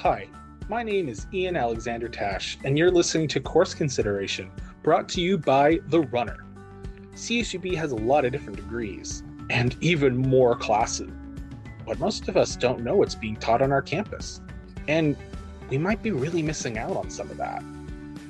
Hi, 0.00 0.28
my 0.68 0.82
name 0.82 1.08
is 1.08 1.26
Ian 1.32 1.56
Alexander 1.56 2.06
Tash, 2.06 2.58
and 2.64 2.76
you're 2.76 2.90
listening 2.90 3.28
to 3.28 3.40
Course 3.40 3.72
Consideration, 3.72 4.50
brought 4.82 5.08
to 5.08 5.22
you 5.22 5.38
by 5.38 5.80
The 5.86 6.02
Runner. 6.02 6.44
CSUB 7.14 7.74
has 7.76 7.92
a 7.92 7.96
lot 7.96 8.26
of 8.26 8.30
different 8.30 8.56
degrees, 8.56 9.24
and 9.48 9.74
even 9.80 10.14
more 10.14 10.54
classes, 10.54 11.10
but 11.86 11.98
most 11.98 12.28
of 12.28 12.36
us 12.36 12.56
don't 12.56 12.84
know 12.84 12.94
what's 12.96 13.14
being 13.14 13.36
taught 13.36 13.62
on 13.62 13.72
our 13.72 13.80
campus, 13.80 14.42
and 14.86 15.16
we 15.70 15.78
might 15.78 16.02
be 16.02 16.10
really 16.10 16.42
missing 16.42 16.76
out 16.76 16.94
on 16.94 17.08
some 17.08 17.30
of 17.30 17.38
that. 17.38 17.64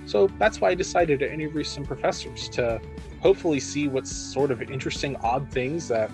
So 0.06 0.28
that's 0.38 0.60
why 0.60 0.70
I 0.70 0.76
decided 0.76 1.18
to 1.18 1.30
interview 1.30 1.64
some 1.64 1.84
professors 1.84 2.48
to 2.50 2.80
hopefully 3.20 3.58
see 3.58 3.88
what 3.88 4.06
sort 4.06 4.52
of 4.52 4.62
interesting, 4.62 5.16
odd 5.16 5.50
things 5.50 5.88
that 5.88 6.12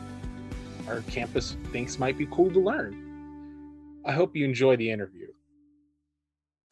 our 0.89 1.03
campus 1.03 1.59
thinks 1.73 1.99
might 1.99 2.17
be 2.17 2.27
cool 2.31 2.51
to 2.51 2.59
learn. 2.59 4.01
I 4.07 4.13
hope 4.13 4.35
you 4.35 4.47
enjoy 4.47 4.77
the 4.77 4.91
interview. 4.91 5.29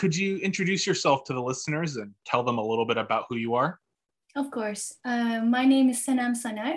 Could 0.01 0.17
you 0.17 0.39
introduce 0.39 0.87
yourself 0.87 1.25
to 1.25 1.35
the 1.35 1.43
listeners 1.43 1.97
and 1.97 2.15
tell 2.25 2.43
them 2.43 2.57
a 2.57 2.65
little 2.65 2.87
bit 2.87 2.97
about 2.97 3.27
who 3.29 3.37
you 3.37 3.55
are? 3.55 3.79
Of 4.35 4.51
course. 4.51 4.97
Uh, 5.05 5.43
my 5.45 5.67
name 5.67 5.91
is 5.91 6.03
Senem 6.03 6.35
Saner. 6.35 6.77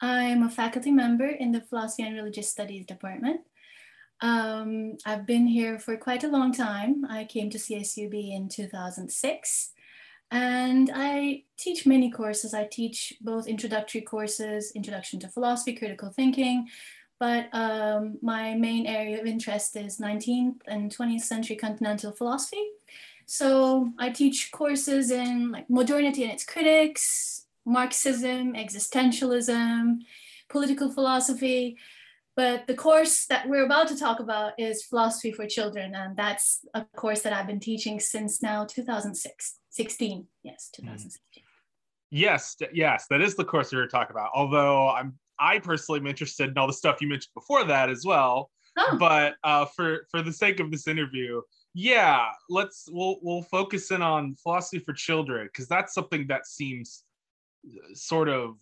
I'm 0.00 0.44
a 0.44 0.48
faculty 0.48 0.90
member 0.90 1.26
in 1.26 1.52
the 1.52 1.60
Philosophy 1.60 2.04
and 2.04 2.16
Religious 2.16 2.48
Studies 2.50 2.86
Department. 2.86 3.42
Um, 4.22 4.96
I've 5.04 5.26
been 5.26 5.46
here 5.46 5.78
for 5.78 5.98
quite 5.98 6.24
a 6.24 6.28
long 6.28 6.54
time. 6.54 7.04
I 7.04 7.24
came 7.24 7.50
to 7.50 7.58
CSUB 7.58 8.34
in 8.34 8.48
2006 8.48 9.70
and 10.30 10.90
I 10.94 11.42
teach 11.58 11.84
many 11.84 12.10
courses. 12.10 12.54
I 12.54 12.64
teach 12.64 13.12
both 13.20 13.46
introductory 13.46 14.00
courses, 14.00 14.72
Introduction 14.74 15.20
to 15.20 15.28
Philosophy, 15.28 15.74
Critical 15.74 16.08
Thinking, 16.08 16.66
but 17.24 17.48
um, 17.54 18.18
my 18.20 18.54
main 18.54 18.84
area 18.84 19.18
of 19.18 19.24
interest 19.24 19.76
is 19.76 19.96
19th 19.96 20.56
and 20.66 20.94
20th 20.94 21.22
century 21.22 21.56
continental 21.56 22.12
philosophy. 22.12 22.66
So 23.24 23.90
I 23.98 24.10
teach 24.10 24.52
courses 24.52 25.10
in 25.10 25.50
like 25.50 25.70
modernity 25.70 26.22
and 26.24 26.32
its 26.32 26.44
critics, 26.44 27.46
Marxism, 27.64 28.52
existentialism, 28.52 30.00
political 30.50 30.90
philosophy. 30.90 31.78
But 32.36 32.66
the 32.66 32.74
course 32.74 33.24
that 33.30 33.48
we're 33.48 33.64
about 33.64 33.88
to 33.88 33.96
talk 33.96 34.20
about 34.20 34.52
is 34.58 34.84
philosophy 34.84 35.32
for 35.32 35.46
children, 35.46 35.94
and 35.94 36.14
that's 36.18 36.60
a 36.74 36.84
course 36.94 37.22
that 37.22 37.32
I've 37.32 37.46
been 37.46 37.58
teaching 37.70 38.00
since 38.00 38.42
now 38.42 38.66
2006, 38.66 39.60
16. 39.70 40.26
Yes, 40.42 40.68
2016. 40.76 41.42
Yes, 42.10 42.56
yes, 42.74 43.06
that 43.08 43.22
is 43.22 43.34
the 43.34 43.46
course 43.46 43.72
we 43.72 43.78
were 43.78 43.86
talking 43.86 44.14
about. 44.14 44.30
Although 44.34 44.90
I'm 44.90 45.14
I 45.38 45.58
personally 45.58 46.00
am 46.00 46.06
interested 46.06 46.50
in 46.50 46.58
all 46.58 46.66
the 46.66 46.72
stuff 46.72 47.00
you 47.00 47.08
mentioned 47.08 47.34
before 47.34 47.64
that 47.64 47.90
as 47.90 48.04
well. 48.04 48.50
Oh. 48.76 48.96
But 48.98 49.34
uh, 49.44 49.66
for 49.66 50.06
for 50.10 50.22
the 50.22 50.32
sake 50.32 50.60
of 50.60 50.70
this 50.70 50.88
interview, 50.88 51.40
yeah, 51.74 52.26
let's 52.48 52.88
we'll 52.90 53.18
we'll 53.22 53.42
focus 53.42 53.90
in 53.90 54.02
on 54.02 54.34
philosophy 54.36 54.78
for 54.80 54.92
children 54.92 55.46
because 55.46 55.68
that's 55.68 55.94
something 55.94 56.26
that 56.28 56.46
seems 56.46 57.04
uh, 57.66 57.94
sort 57.94 58.28
of 58.28 58.56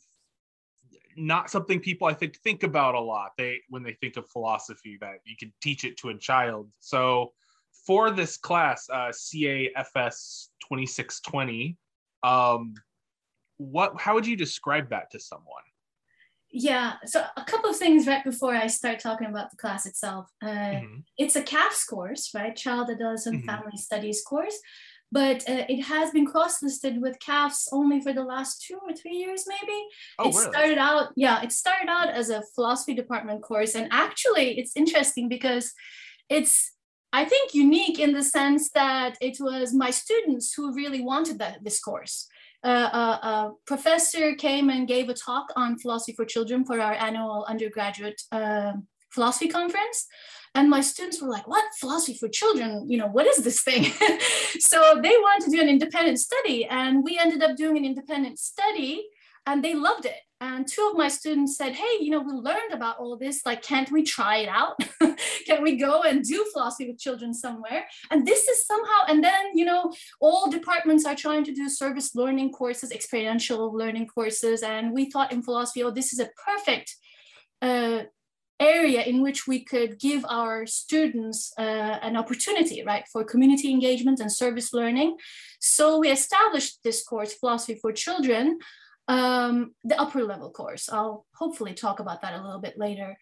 not 1.17 1.51
something 1.51 1.81
people 1.81 2.07
I 2.07 2.15
think 2.15 2.37
think 2.39 2.63
about 2.63 2.95
a 2.95 3.01
lot. 3.01 3.33
They 3.39 3.61
when 3.69 3.83
they 3.83 3.95
think 3.95 4.17
of 4.17 4.29
philosophy 4.29 4.99
that 5.01 5.21
you 5.25 5.37
can 5.39 5.53
teach 5.63 5.85
it 5.85 5.97
to 5.99 6.11
a 6.11 6.19
child. 6.19 6.69
So 6.81 7.33
for 7.87 8.11
this 8.11 8.37
class, 8.37 8.89
uh, 8.91 9.13
CAFS 9.13 10.49
2620, 10.61 11.77
um, 12.23 12.75
what 13.57 13.99
how 14.01 14.15
would 14.15 14.27
you 14.27 14.37
describe 14.37 14.91
that 14.91 15.11
to 15.13 15.21
someone? 15.21 15.63
Yeah, 16.53 16.95
so 17.07 17.25
a 17.37 17.45
couple 17.45 17.71
of 17.71 17.77
things 17.77 18.07
right 18.07 18.23
before 18.23 18.55
I 18.55 18.67
start 18.67 19.01
talking 19.01 19.27
about 19.27 19.51
the 19.51 19.57
class 19.57 19.87
itself. 19.87 20.29
Uh, 20.43 20.47
mm-hmm. 20.47 20.99
It's 21.17 21.35
a 21.35 21.43
CAFS 21.43 21.87
course, 21.89 22.31
right? 22.35 22.55
Child, 22.55 22.91
Adolescent, 22.91 23.39
mm-hmm. 23.39 23.49
Family 23.49 23.79
Studies 23.79 24.23
course, 24.23 24.59
but 25.11 25.49
uh, 25.49 25.65
it 25.69 25.83
has 25.85 26.11
been 26.11 26.27
cross-listed 26.27 27.01
with 27.01 27.19
CAFS 27.21 27.69
only 27.73 28.03
for 28.03 28.13
the 28.13 28.23
last 28.23 28.63
two 28.67 28.79
or 28.87 28.95
three 28.95 29.13
years, 29.13 29.45
maybe. 29.49 29.79
Oh, 30.19 30.29
it 30.29 30.35
really? 30.35 30.51
started 30.51 30.79
out, 30.79 31.13
yeah, 31.17 31.43
it 31.43 31.53
started 31.53 31.89
out 31.89 32.11
as 32.11 32.29
a 32.29 32.43
philosophy 32.55 32.93
department 32.95 33.43
course, 33.43 33.75
and 33.75 33.89
actually, 33.91 34.59
it's 34.59 34.77
interesting 34.77 35.31
because 35.31 35.73
it's 36.29 36.73
I 37.15 37.27
think 37.27 37.53
unique 37.53 37.99
in 37.99 38.13
the 38.13 38.23
sense 38.23 38.71
that 38.71 39.17
it 39.21 39.37
was 39.39 39.75
my 39.75 39.91
students 39.91 40.55
who 40.55 40.75
really 40.75 41.03
wanted 41.03 41.39
that 41.41 41.63
this 41.63 41.79
course 41.79 42.27
a, 42.69 43.51
professor 43.67 44.35
came 44.35 44.71
and 44.71 44.89
gave 44.89 45.09
a 45.09 45.15
talk 45.15 45.47
on 45.57 45.79
philosophy 45.79 46.15
for 46.15 46.25
children 46.25 46.65
for 46.65 46.81
our 46.81 46.95
annual 46.95 47.45
undergraduate 47.49 48.23
uh, 48.33 48.73
philosophy 49.11 49.49
conference. 49.49 50.07
And 50.55 50.69
my 50.69 50.83
students 50.83 51.21
were 51.21 51.29
like 51.29 51.49
what? 51.49 51.65
Philosophy 51.81 52.19
for 52.19 52.29
children? 52.29 52.91
You 52.91 52.99
know 52.99 53.07
what 53.07 53.27
is 53.27 53.45
this 53.45 53.63
thing? 53.63 53.87
So 54.61 55.01
they 55.03 55.11
wanted 55.11 55.47
to 55.47 55.57
do 55.57 55.61
an 55.61 55.69
independent 55.69 56.19
study 56.19 56.67
and 56.67 57.03
we 57.03 57.19
ended 57.19 57.43
up 57.43 57.57
doing 57.57 57.77
an 57.77 57.85
independent 57.85 58.39
study 58.39 59.03
and 59.47 59.63
they 59.63 59.75
loved 59.75 60.07
it. 60.07 60.17
And 60.41 60.67
two 60.67 60.89
of 60.91 60.97
my 60.97 61.09
students 61.09 61.57
said 61.57 61.73
hey 61.73 61.99
you 62.01 62.11
know 62.11 62.21
we 62.21 62.33
learned 62.33 62.73
about 62.73 62.99
all 62.99 63.17
this. 63.17 63.45
Like 63.45 63.63
can't 63.63 63.91
we 63.91 64.03
try 64.03 64.39
it 64.39 64.49
out 64.49 64.77
can 65.55 65.63
we 65.63 65.77
go 65.77 66.03
and 66.03 66.25
do 66.25 66.45
philosophy 66.53 66.89
with 66.89 66.99
children 66.99 67.35
somewhere 67.35 67.87
and 68.11 68.27
this 68.27 68.49
is 68.49 68.67
somehow 68.67 69.01
and 69.09 69.23
then 69.23 69.45
you 69.55 69.65
know 69.65 69.93
all 70.21 70.51
departments 70.51 71.05
are 71.05 71.15
trying 71.15 71.45
to 71.45 71.53
do 71.53 71.69
service 71.69 72.15
learning 72.15 72.51
courses 72.51 72.91
experiential 72.91 73.73
learning 73.77 74.07
courses 74.07 74.63
and 74.63 74.93
we 74.93 75.11
thought 75.11 75.33
in 75.33 75.43
philosophy 75.43 75.83
oh 75.83 75.91
this 75.91 76.13
is 76.13 76.19
a 76.19 76.31
perfect 76.47 76.97
uh, 77.61 78.03
area 78.61 79.03
in 79.03 79.23
which 79.23 79.47
we 79.47 79.65
could 79.65 79.99
give 79.99 80.25
our 80.29 80.67
students 80.67 81.53
uh, 81.59 81.99
an 82.03 82.17
opportunity, 82.17 82.83
right, 82.85 83.05
for 83.13 83.25
community 83.25 83.71
engagement 83.71 84.21
and 84.21 84.31
service 84.31 84.73
learning. 84.73 85.17
So 85.61 85.99
we 85.99 86.11
established 86.11 86.79
this 86.85 87.03
course, 87.03 87.35
Philosophy 87.35 87.79
for 87.81 87.93
Children, 87.93 88.59
um, 89.09 89.75
the 89.85 90.01
upper 90.01 90.23
level 90.23 90.51
course. 90.51 90.89
I'll 90.89 91.27
hopefully 91.35 91.75
talk 91.75 91.99
about 91.99 92.23
that 92.23 92.39
a 92.39 92.43
little 92.43 92.61
bit 92.61 92.79
later. 92.79 93.19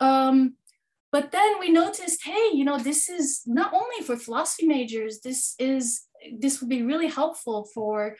Um, 0.00 0.56
but 1.12 1.30
then 1.30 1.60
we 1.60 1.70
noticed, 1.70 2.24
hey, 2.24 2.48
you 2.52 2.64
know, 2.64 2.78
this 2.78 3.08
is 3.08 3.42
not 3.46 3.72
only 3.72 4.04
for 4.04 4.16
philosophy 4.16 4.66
majors, 4.66 5.20
this 5.20 5.54
is 5.58 6.02
this 6.38 6.60
would 6.60 6.70
be 6.70 6.82
really 6.82 7.08
helpful 7.08 7.68
for 7.74 8.16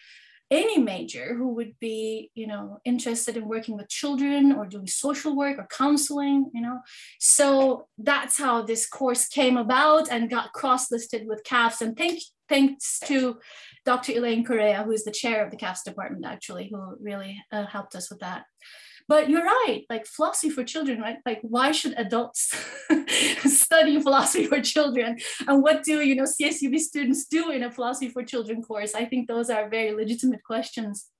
any 0.50 0.76
major 0.76 1.34
who 1.34 1.54
would 1.54 1.72
be 1.80 2.30
you 2.34 2.46
know 2.46 2.78
interested 2.84 3.38
in 3.38 3.48
working 3.48 3.74
with 3.74 3.88
children 3.88 4.52
or 4.52 4.66
doing 4.66 4.86
social 4.86 5.34
work 5.34 5.56
or 5.56 5.66
counseling 5.70 6.50
you 6.52 6.60
know 6.60 6.78
so 7.18 7.86
that's 7.96 8.36
how 8.36 8.60
this 8.60 8.86
course 8.86 9.28
came 9.28 9.56
about 9.56 10.10
and 10.10 10.28
got 10.28 10.52
cross-listed 10.52 11.26
with 11.26 11.42
CAFS 11.44 11.80
and 11.80 11.96
thank 11.96 12.20
thanks 12.50 12.98
to 13.06 13.38
Dr. 13.86 14.12
Elaine 14.12 14.44
Correa, 14.44 14.82
who 14.82 14.92
is 14.92 15.04
the 15.04 15.10
chair 15.10 15.44
of 15.44 15.50
the 15.50 15.56
CAFS 15.56 15.84
department, 15.84 16.26
actually, 16.26 16.68
who 16.70 16.96
really 17.00 17.42
uh, 17.50 17.66
helped 17.66 17.94
us 17.94 18.10
with 18.10 18.20
that. 18.20 18.44
But 19.12 19.28
you're 19.28 19.44
right, 19.44 19.84
like 19.90 20.06
philosophy 20.06 20.48
for 20.48 20.64
children, 20.64 20.98
right? 20.98 21.18
Like, 21.26 21.40
why 21.42 21.72
should 21.72 21.92
adults 21.98 22.56
study 23.44 24.00
philosophy 24.00 24.46
for 24.46 24.62
children? 24.62 25.18
And 25.46 25.62
what 25.62 25.82
do, 25.82 26.00
you 26.00 26.14
know, 26.14 26.22
CSUB 26.22 26.78
students 26.78 27.26
do 27.26 27.50
in 27.50 27.62
a 27.62 27.70
philosophy 27.70 28.08
for 28.08 28.22
children 28.24 28.62
course? 28.62 28.94
I 28.94 29.04
think 29.04 29.28
those 29.28 29.50
are 29.50 29.68
very 29.68 29.92
legitimate 29.92 30.42
questions. 30.42 31.10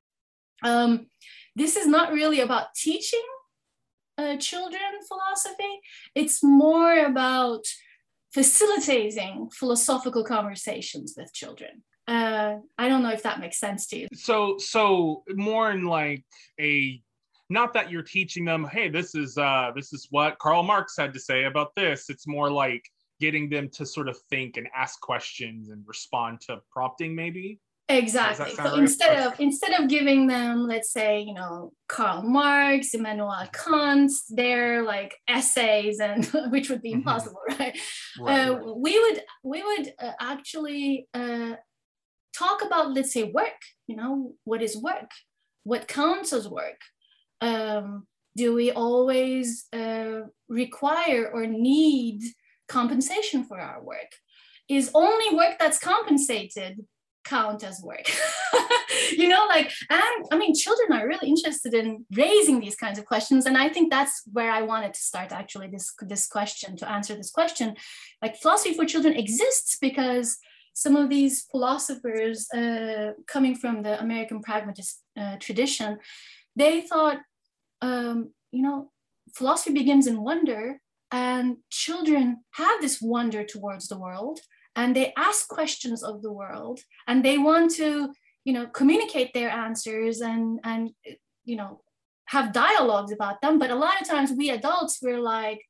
Um, 0.63 1.09
this 1.55 1.77
is 1.77 1.87
not 1.87 2.15
really 2.15 2.41
about 2.41 2.69
teaching 2.75 3.27
uh, 4.17 4.39
children 4.39 4.81
philosophy. 5.07 5.81
It's 6.15 6.43
more 6.43 6.97
about 7.05 7.67
facilitating 8.33 9.51
philosophical 9.53 10.25
conversations 10.25 11.13
with 11.15 11.31
children 11.35 11.83
uh 12.09 12.57
i 12.79 12.89
don't 12.89 13.05
know 13.05 13.13
if 13.13 13.23
that 13.23 13.39
makes 13.39 13.61
sense 13.61 13.87
to 13.87 13.97
you 13.97 14.09
so 14.13 14.57
so 14.59 15.23
more 15.37 15.71
in 15.71 15.85
like 15.85 16.25
a 16.59 17.01
not 17.53 17.73
that 17.75 17.91
you're 17.91 18.03
teaching 18.03 18.45
them 18.45 18.65
hey 18.73 18.89
this 18.89 19.15
is 19.15 19.37
uh 19.39 19.71
this 19.75 19.93
is 19.93 20.09
what 20.11 20.39
karl 20.39 20.63
marx 20.63 20.97
had 20.97 21.13
to 21.13 21.21
say 21.21 21.45
about 21.45 21.75
this. 21.75 22.09
It's 22.09 22.27
more 22.27 22.51
like 22.51 22.85
getting 23.21 23.49
them 23.49 23.69
to 23.69 23.87
sort 23.87 24.09
of 24.09 24.19
think 24.31 24.57
and 24.57 24.67
ask 24.75 25.01
questions 25.01 25.69
and 25.69 25.83
respond 25.87 26.41
to 26.43 26.61
prompting 26.71 27.15
maybe. 27.15 27.61
Exactly. 27.89 28.55
so 28.55 28.63
right? 28.63 28.79
instead 28.79 29.27
of 29.27 29.39
instead 29.39 29.79
of 29.79 29.89
giving 29.89 30.27
them 30.27 30.67
let's 30.67 30.93
say 30.93 31.21
you 31.21 31.35
know 31.35 31.73
karl 31.89 32.23
marx 32.23 32.95
immanuel 32.95 33.35
kant 33.53 34.11
their 34.31 34.83
like 34.83 35.19
essays 35.29 36.01
and 36.01 36.25
which 36.51 36.71
would 36.71 36.81
be 36.81 36.91
mm-hmm. 36.91 36.99
impossible 36.99 37.41
right, 37.49 37.79
right, 38.19 38.49
uh, 38.49 38.55
right, 38.55 38.77
we 38.77 38.99
would 38.99 39.23
we 39.43 39.63
would 39.63 39.93
uh, 39.99 40.13
actually 40.21 41.07
uh, 41.13 41.55
talk 42.33 42.65
about 42.65 42.95
let's 42.95 43.13
say 43.13 43.25
work 43.25 43.61
you 43.93 43.97
know 43.97 44.33
what 44.45 44.63
is 44.63 44.77
work? 44.77 45.11
What 45.65 45.87
counts 45.87 46.33
as 46.33 46.49
work 46.49 46.81
um, 47.43 48.07
do 48.37 48.55
we 48.55 48.71
always 48.71 49.67
uh, 49.73 50.21
require 50.49 51.31
or 51.33 51.47
need 51.47 52.23
compensation 52.69 53.45
for 53.45 53.61
our 53.61 53.83
work? 53.83 54.13
Is 54.69 54.91
only 54.95 55.37
work 55.37 55.59
that's 55.59 55.79
compensated 55.79 56.87
count 57.25 57.63
as 57.63 57.83
work? 57.83 58.07
You 59.13 59.29
know 59.29 59.45
like 59.49 59.71
and 59.91 60.27
i 60.31 60.37
mean 60.37 60.55
children 60.55 60.93
are 60.93 61.07
really 61.07 61.29
interested 61.29 61.75
in 61.75 62.05
raising 62.15 62.61
these 62.61 62.77
kinds 62.77 62.99
of 62.99 63.05
questions 63.05 63.47
and 63.47 63.57
i 63.57 63.69
think 63.69 63.91
that's 63.91 64.23
where 64.33 64.51
i 64.51 64.63
wanted 64.63 64.95
to 64.95 65.01
start 65.01 65.33
actually 65.33 65.69
this 65.69 65.93
this 66.01 66.27
question 66.27 66.77
to 66.77 66.91
answer 66.91 67.15
this 67.15 67.31
question. 67.31 67.75
Like 68.23 68.37
philosophy 68.37 68.75
for 68.75 68.85
children 68.85 69.15
exists 69.15 69.77
because 69.81 70.39
some 70.75 70.97
of 70.97 71.09
these 71.09 71.47
philosophers 71.51 72.49
uh, 72.55 73.13
coming 73.27 73.55
from 73.55 73.83
the 73.83 74.01
american 74.01 74.41
pragmatist 74.41 75.03
uh, 75.21 75.37
tradition 75.47 75.99
they 76.57 76.83
thought 76.83 77.19
um, 77.83 78.33
you 78.51 78.63
know 78.63 78.91
philosophy 79.35 79.73
begins 79.73 80.07
in 80.07 80.23
wonder 80.23 80.81
and 81.11 81.57
children 81.71 82.39
have 82.53 82.81
this 82.81 83.01
wonder 83.03 83.45
towards 83.45 83.89
the 83.89 83.99
world 83.99 84.41
and 84.77 84.97
they 84.97 85.13
ask 85.17 85.49
questions 85.49 86.03
of 86.03 86.23
the 86.23 86.33
world 86.33 86.81
and 87.07 87.25
they 87.25 87.37
want 87.37 87.71
to 87.71 88.13
you 88.45 88.53
know 88.53 88.67
communicate 88.67 89.33
their 89.35 89.51
answers 89.51 90.21
and 90.21 90.61
and 90.65 90.91
you 91.45 91.57
know 91.57 91.81
have 92.27 92.53
dialogues 92.53 93.13
about 93.13 93.41
them. 93.43 93.59
But 93.59 93.71
a 93.71 93.75
lot 93.75 94.01
of 94.01 94.09
times 94.09 94.33
we 94.33 94.51
adults 94.51 95.01
we're 95.03 95.21
like 95.21 95.61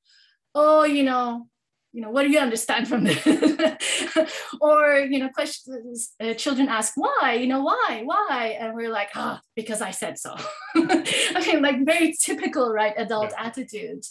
oh 0.54 0.84
you 0.84 1.02
know 1.02 1.48
you 1.92 2.00
know 2.00 2.10
what 2.10 2.22
do 2.22 2.30
you 2.30 2.38
understand 2.38 2.88
from 2.88 3.04
this? 3.04 3.22
Or 4.60 4.98
you 4.98 5.18
know 5.18 5.28
questions 5.28 6.12
uh, 6.22 6.34
children 6.34 6.68
ask 6.68 6.92
why? 6.96 7.38
You 7.40 7.46
know 7.46 7.62
why? 7.62 8.02
Why? 8.04 8.56
And 8.58 8.74
we're 8.74 8.90
like 8.90 9.10
ah 9.14 9.38
oh, 9.38 9.46
because 9.56 9.80
i 9.82 9.90
said 9.90 10.18
so. 10.18 10.34
I 10.74 11.42
mean 11.46 11.62
like 11.62 11.84
very 11.84 12.14
typical 12.20 12.72
right 12.72 12.94
adult 12.96 13.32
yeah. 13.32 13.46
attitudes. 13.46 14.10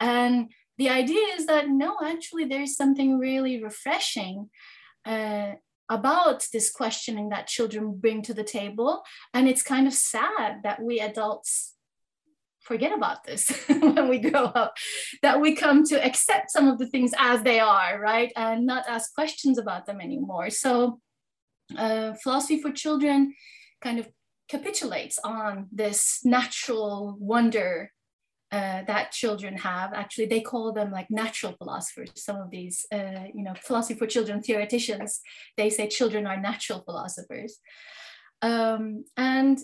And 0.00 0.50
the 0.78 0.90
idea 0.90 1.26
is 1.36 1.46
that 1.46 1.68
no, 1.68 1.96
actually, 2.04 2.44
there's 2.44 2.76
something 2.76 3.18
really 3.18 3.62
refreshing 3.62 4.50
uh, 5.06 5.52
about 5.88 6.46
this 6.52 6.70
questioning 6.70 7.30
that 7.30 7.46
children 7.46 7.94
bring 7.94 8.22
to 8.22 8.34
the 8.34 8.44
table. 8.44 9.02
And 9.32 9.48
it's 9.48 9.62
kind 9.62 9.86
of 9.86 9.94
sad 9.94 10.62
that 10.64 10.82
we 10.82 11.00
adults 11.00 11.74
forget 12.66 12.92
about 12.92 13.24
this 13.24 13.48
when 13.68 14.08
we 14.08 14.18
grow 14.18 14.44
up, 14.44 14.74
that 15.22 15.40
we 15.40 15.54
come 15.54 15.84
to 15.84 16.04
accept 16.04 16.50
some 16.50 16.68
of 16.68 16.78
the 16.78 16.86
things 16.86 17.12
as 17.18 17.42
they 17.42 17.60
are, 17.60 18.00
right? 18.00 18.32
And 18.36 18.66
not 18.66 18.88
ask 18.88 19.14
questions 19.14 19.58
about 19.58 19.86
them 19.86 20.00
anymore. 20.00 20.50
So, 20.50 21.00
uh, 21.76 22.14
philosophy 22.22 22.60
for 22.60 22.70
children 22.70 23.34
kind 23.82 23.98
of 23.98 24.08
capitulates 24.48 25.18
on 25.24 25.66
this 25.72 26.20
natural 26.24 27.16
wonder 27.18 27.90
uh, 28.52 28.82
that 28.86 29.10
children 29.10 29.56
have. 29.58 29.92
Actually, 29.92 30.26
they 30.26 30.40
call 30.40 30.72
them 30.72 30.92
like 30.92 31.10
natural 31.10 31.54
philosophers. 31.58 32.12
Some 32.14 32.36
of 32.36 32.50
these, 32.50 32.86
uh, 32.92 33.24
you 33.34 33.42
know, 33.42 33.54
philosophy 33.60 33.98
for 33.98 34.06
children 34.06 34.40
theoreticians, 34.40 35.20
they 35.56 35.68
say 35.68 35.88
children 35.88 36.26
are 36.26 36.40
natural 36.40 36.82
philosophers. 36.84 37.58
Um, 38.42 39.04
and, 39.16 39.58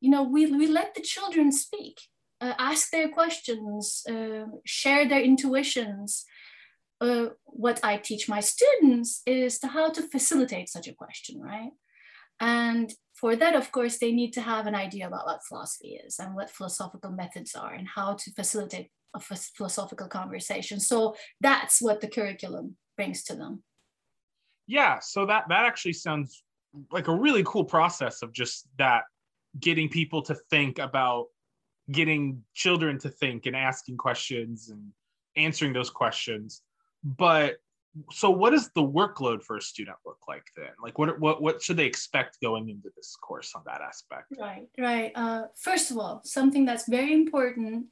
you 0.00 0.10
know, 0.10 0.22
we, 0.22 0.46
we 0.46 0.66
let 0.66 0.94
the 0.94 1.02
children 1.02 1.52
speak, 1.52 2.00
uh, 2.40 2.54
ask 2.58 2.90
their 2.90 3.08
questions, 3.08 4.02
uh, 4.08 4.46
share 4.64 5.06
their 5.06 5.20
intuitions. 5.20 6.24
Uh, 7.00 7.28
what 7.44 7.80
I 7.82 7.96
teach 7.96 8.28
my 8.28 8.40
students 8.40 9.22
is 9.26 9.58
to 9.60 9.68
how 9.68 9.90
to 9.90 10.02
facilitate 10.02 10.68
such 10.68 10.88
a 10.88 10.94
question, 10.94 11.40
right? 11.40 11.70
And 12.40 12.92
for 13.14 13.36
that, 13.36 13.54
of 13.54 13.70
course, 13.70 13.98
they 13.98 14.12
need 14.12 14.32
to 14.32 14.40
have 14.40 14.66
an 14.66 14.74
idea 14.74 15.06
about 15.06 15.26
what 15.26 15.44
philosophy 15.46 16.00
is 16.06 16.18
and 16.18 16.34
what 16.34 16.50
philosophical 16.50 17.10
methods 17.10 17.54
are 17.54 17.74
and 17.74 17.86
how 17.86 18.14
to 18.14 18.32
facilitate 18.32 18.88
a 19.14 19.20
philosophical 19.20 20.08
conversation. 20.08 20.80
So 20.80 21.16
that's 21.40 21.82
what 21.82 22.00
the 22.00 22.08
curriculum 22.08 22.76
brings 22.96 23.22
to 23.24 23.34
them. 23.34 23.62
Yeah, 24.66 25.00
so 25.00 25.26
that 25.26 25.44
that 25.48 25.66
actually 25.66 25.94
sounds 25.94 26.42
like 26.92 27.08
a 27.08 27.14
really 27.14 27.42
cool 27.44 27.64
process 27.64 28.22
of 28.22 28.32
just 28.32 28.68
that 28.78 29.02
getting 29.58 29.88
people 29.88 30.22
to 30.22 30.34
think 30.34 30.78
about 30.78 31.26
getting 31.90 32.42
children 32.54 32.98
to 32.98 33.08
think 33.08 33.46
and 33.46 33.56
asking 33.56 33.96
questions 33.96 34.68
and 34.70 34.92
answering 35.36 35.72
those 35.72 35.90
questions. 35.90 36.62
But 37.02 37.56
so 38.12 38.30
what 38.30 38.50
does 38.50 38.70
the 38.74 38.82
workload 38.82 39.42
for 39.42 39.56
a 39.56 39.62
student 39.62 39.96
look 40.06 40.18
like 40.28 40.44
then? 40.56 40.70
Like 40.82 40.98
what 40.98 41.18
what 41.18 41.42
what 41.42 41.62
should 41.62 41.76
they 41.76 41.86
expect 41.86 42.40
going 42.40 42.68
into 42.68 42.90
this 42.96 43.16
course 43.20 43.52
on 43.56 43.62
that 43.66 43.80
aspect? 43.80 44.26
Right 44.38 44.68
right. 44.78 45.12
Uh, 45.14 45.44
first 45.56 45.90
of 45.90 45.98
all 45.98 46.20
something 46.24 46.64
that's 46.64 46.88
very 46.88 47.12
important 47.12 47.86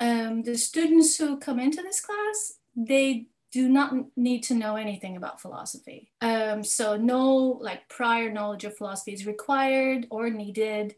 um, 0.00 0.42
the 0.42 0.56
students 0.56 1.16
who 1.16 1.38
come 1.38 1.58
into 1.58 1.82
this 1.82 2.00
class 2.00 2.54
they 2.76 3.26
do 3.50 3.68
not 3.68 3.94
need 4.16 4.42
to 4.42 4.54
know 4.54 4.76
anything 4.76 5.16
about 5.16 5.40
philosophy 5.40 6.10
um, 6.20 6.62
so 6.62 6.96
no 6.96 7.58
like 7.60 7.88
prior 7.88 8.30
knowledge 8.30 8.64
of 8.64 8.76
philosophy 8.76 9.12
is 9.12 9.26
required 9.26 10.06
or 10.10 10.30
needed 10.30 10.94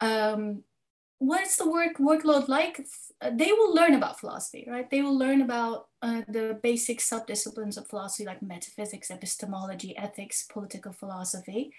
um, 0.00 0.62
what's 1.18 1.56
the 1.56 1.68
work 1.68 1.98
workload 1.98 2.48
like? 2.48 2.86
They 3.32 3.52
will 3.52 3.74
learn 3.74 3.94
about 3.94 4.20
philosophy, 4.20 4.66
right? 4.68 4.88
They 4.88 5.02
will 5.02 5.16
learn 5.16 5.42
about 5.42 5.88
uh, 6.00 6.22
the 6.28 6.58
basic 6.62 7.00
subdisciplines 7.00 7.76
of 7.76 7.88
philosophy 7.88 8.24
like 8.24 8.42
metaphysics, 8.42 9.10
epistemology, 9.10 9.96
ethics, 9.96 10.46
political 10.48 10.92
philosophy. 10.92 11.72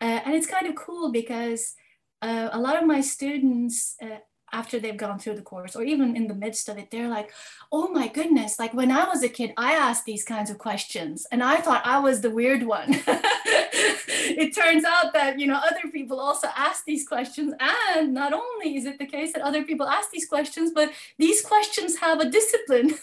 Uh, 0.00 0.20
and 0.24 0.34
it's 0.34 0.46
kind 0.46 0.66
of 0.66 0.76
cool 0.76 1.10
because 1.10 1.74
uh, 2.22 2.50
a 2.52 2.60
lot 2.60 2.80
of 2.80 2.86
my 2.86 3.00
students 3.00 3.96
uh, 4.00 4.18
after 4.52 4.78
they've 4.78 4.96
gone 4.96 5.18
through 5.18 5.34
the 5.34 5.42
course 5.42 5.76
or 5.76 5.82
even 5.82 6.16
in 6.16 6.26
the 6.26 6.34
midst 6.34 6.68
of 6.68 6.78
it 6.78 6.90
they're 6.90 7.08
like 7.08 7.30
oh 7.72 7.88
my 7.88 8.08
goodness. 8.08 8.58
Like 8.58 8.74
when 8.74 8.90
i 8.90 9.04
was 9.04 9.22
a 9.22 9.28
kid 9.28 9.52
i 9.56 9.72
asked 9.72 10.04
these 10.04 10.24
kinds 10.24 10.50
of 10.50 10.58
questions 10.58 11.26
and 11.30 11.42
i 11.42 11.56
thought 11.56 11.82
i 11.84 11.98
was 11.98 12.20
the 12.20 12.30
weird 12.30 12.62
one. 12.62 13.00
It 14.40 14.54
turns 14.54 14.84
out 14.84 15.12
that 15.12 15.38
you 15.38 15.46
know 15.46 15.56
other 15.58 15.90
people 15.92 16.20
also 16.20 16.48
ask 16.56 16.84
these 16.84 17.06
questions 17.06 17.52
and 17.60 18.14
not 18.14 18.32
only 18.32 18.76
is 18.76 18.84
it 18.84 18.98
the 18.98 19.06
case 19.06 19.32
that 19.32 19.42
other 19.42 19.64
people 19.64 19.86
ask 19.86 20.10
these 20.10 20.26
questions 20.26 20.72
but 20.74 20.92
these 21.18 21.40
questions 21.42 21.96
have 21.96 22.20
a 22.20 22.30
discipline 22.30 22.94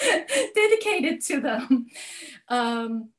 dedicated 0.54 1.20
to 1.22 1.40
them. 1.40 1.86
Um, 2.48 3.10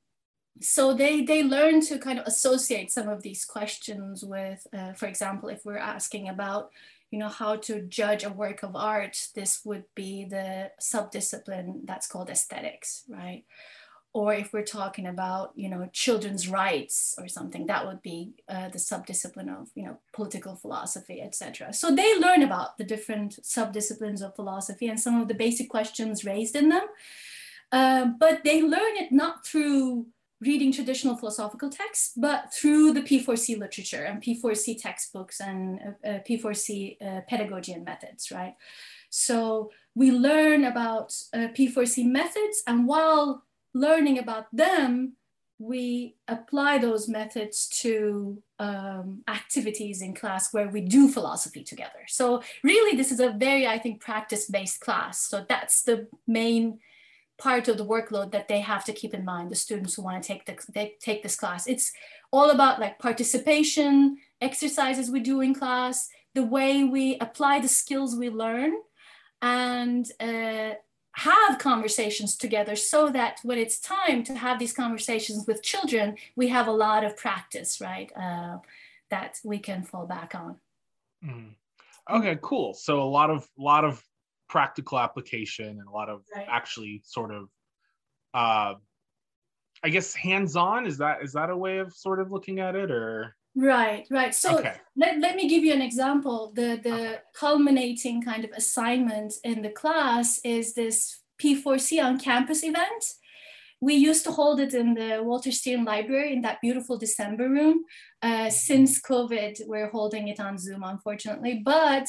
so 0.61 0.93
they 0.93 1.21
they 1.21 1.43
learn 1.43 1.81
to 1.81 1.99
kind 1.99 2.19
of 2.19 2.25
associate 2.25 2.91
some 2.91 3.09
of 3.09 3.21
these 3.21 3.45
questions 3.45 4.23
with 4.23 4.65
uh, 4.73 4.93
for 4.93 5.05
example 5.05 5.49
if 5.49 5.63
we're 5.65 5.77
asking 5.77 6.29
about 6.29 6.71
you 7.11 7.19
know 7.19 7.29
how 7.29 7.55
to 7.55 7.81
judge 7.81 8.23
a 8.23 8.29
work 8.29 8.63
of 8.63 8.75
art 8.75 9.17
this 9.35 9.61
would 9.63 9.85
be 9.95 10.25
the 10.25 10.71
subdiscipline 10.81 11.81
that's 11.85 12.07
called 12.07 12.29
aesthetics 12.29 13.03
right? 13.07 13.43
Or 14.13 14.33
if 14.33 14.51
we're 14.51 14.63
talking 14.63 15.05
about 15.05 15.51
you 15.55 15.69
know 15.69 15.89
children's 15.93 16.47
rights 16.47 17.15
or 17.17 17.27
something 17.27 17.67
that 17.67 17.85
would 17.85 18.01
be 18.01 18.33
uh, 18.49 18.69
the 18.69 18.79
subdiscipline 18.79 19.49
of 19.49 19.69
you 19.75 19.83
know 19.85 19.99
political 20.11 20.55
philosophy 20.55 21.21
etc 21.21 21.71
so 21.71 21.93
they 21.93 22.17
learn 22.19 22.41
about 22.41 22.77
the 22.77 22.83
different 22.83 23.37
subdisciplines 23.43 24.21
of 24.21 24.35
philosophy 24.35 24.87
and 24.87 24.99
some 24.99 25.21
of 25.21 25.27
the 25.27 25.33
basic 25.33 25.69
questions 25.69 26.25
raised 26.25 26.55
in 26.55 26.69
them. 26.69 26.87
Uh, 27.71 28.05
but 28.17 28.43
they 28.43 28.61
learn 28.61 28.95
it 28.95 29.11
not 29.11 29.45
through 29.45 30.07
reading 30.39 30.71
traditional 30.71 31.17
philosophical 31.17 31.69
texts 31.69 32.13
but 32.15 32.53
through 32.53 32.93
the 32.93 33.01
p4c 33.01 33.57
literature 33.57 34.03
and 34.03 34.21
p4c 34.21 34.79
textbooks 34.79 35.39
and 35.39 35.79
uh, 35.79 36.07
uh 36.07 36.19
p4c 36.29 36.97
uh, 37.01 37.21
pedagogy 37.27 37.73
and 37.73 37.83
methods 37.83 38.31
right 38.31 38.55
so 39.09 39.71
we 39.95 40.11
learn 40.11 40.65
about 40.65 41.13
uh, 41.33 41.47
p4c 41.57 42.05
methods 42.05 42.61
and 42.67 42.87
while 42.87 43.43
learning 43.77 44.19
about 44.19 44.45
them, 44.51 45.13
we 45.59 46.15
apply 46.27 46.77
those 46.77 47.07
methods 47.07 47.67
to 47.67 48.41
um, 48.59 49.23
activities 49.27 50.01
in 50.01 50.13
class 50.13 50.53
where 50.53 50.67
we 50.67 50.81
do 50.81 51.07
philosophy 51.07 51.63
together. 51.63 52.03
So 52.07 52.43
really, 52.63 52.95
this 52.95 53.11
is 53.11 53.19
a 53.19 53.31
very, 53.31 53.65
I 53.65 53.79
think, 53.79 53.99
practice-based 53.99 54.79
class. 54.81 55.19
So 55.19 55.45
that's 55.47 55.81
the 55.81 56.07
main 56.27 56.79
part 57.37 57.67
of 57.67 57.77
the 57.77 57.85
workload 57.85 58.31
that 58.31 58.47
they 58.47 58.59
have 58.61 58.83
to 58.85 58.93
keep 58.93 59.13
in 59.13 59.23
mind, 59.23 59.51
the 59.51 59.55
students 59.55 59.95
who 59.95 60.01
want 60.01 60.21
to 60.21 60.27
take, 60.27 60.45
the, 60.45 60.57
they 60.73 60.95
take 60.99 61.23
this 61.23 61.35
class. 61.35 61.67
It's 61.67 61.91
all 62.31 62.49
about 62.49 62.79
like 62.79 62.99
participation, 62.99 64.17
exercises 64.41 65.09
we 65.09 65.19
do 65.19 65.41
in 65.41 65.53
class, 65.53 66.09
the 66.33 66.43
way 66.43 66.83
we 66.83 67.17
apply 67.19 67.59
the 67.59 67.67
skills 67.67 68.15
we 68.15 68.29
learn, 68.29 68.73
and 69.41 70.09
uh, 70.19 70.71
have 71.11 71.57
conversations 71.59 72.35
together 72.35 72.75
so 72.75 73.09
that 73.09 73.39
when 73.43 73.57
it's 73.57 73.79
time 73.79 74.23
to 74.23 74.35
have 74.35 74.59
these 74.59 74.73
conversations 74.73 75.45
with 75.47 75.63
children, 75.63 76.15
we 76.35 76.47
have 76.47 76.67
a 76.67 76.71
lot 76.71 77.03
of 77.03 77.17
practice, 77.17 77.81
right? 77.81 78.11
Uh, 78.15 78.57
that 79.09 79.39
we 79.43 79.57
can 79.57 79.83
fall 79.83 80.05
back 80.05 80.35
on. 80.35 80.57
Mm. 81.25 81.55
Okay, 82.09 82.37
cool. 82.41 82.73
So 82.73 83.01
a 83.01 83.03
lot 83.03 83.29
of 83.29 83.47
lot 83.57 83.83
of 83.83 84.03
practical 84.49 84.99
application 84.99 85.67
and 85.67 85.87
a 85.87 85.91
lot 85.91 86.09
of 86.09 86.21
right. 86.35 86.47
actually 86.49 87.01
sort 87.05 87.33
of 87.33 87.49
uh 88.33 88.73
I 89.83 89.89
guess 89.89 90.13
hands-on 90.13 90.87
is 90.87 90.97
that 90.97 91.23
is 91.23 91.33
that 91.33 91.49
a 91.49 91.57
way 91.57 91.77
of 91.77 91.93
sort 91.93 92.19
of 92.19 92.31
looking 92.31 92.59
at 92.59 92.75
it 92.75 92.91
or 92.91 93.35
Right, 93.59 94.05
right. 94.11 94.35
So 94.35 94.59
okay. 94.59 94.75
let, 94.95 95.19
let 95.19 95.35
me 95.35 95.49
give 95.49 95.63
you 95.63 95.73
an 95.73 95.81
example. 95.81 96.51
The, 96.55 96.79
the 96.83 96.93
okay. 96.93 97.19
culminating 97.33 98.21
kind 98.21 98.45
of 98.45 98.51
assignment 98.51 99.33
in 99.43 99.63
the 99.63 99.71
class 99.71 100.39
is 100.43 100.75
this 100.75 101.21
P4C 101.41 102.03
on 102.03 102.19
campus 102.19 102.63
event. 102.63 103.03
we 103.81 103.95
used 103.95 104.23
to 104.25 104.31
hold 104.31 104.59
it 104.59 104.75
in 104.75 104.93
the 104.93 105.21
Walter 105.23 105.49
Stiern 105.49 105.85
Library 105.85 106.33
in 106.33 106.41
that 106.41 106.61
beautiful 106.61 106.99
Dezember 106.99 107.49
room. 107.49 107.83
Uh, 108.21 108.49
since 108.51 109.01
COVID, 109.01 109.61
we're 109.67 109.89
holding 109.89 110.27
it 110.27 110.39
on 110.39 110.59
Zoom, 110.59 110.83
unfortunately. 110.83 111.61
But 111.63 112.07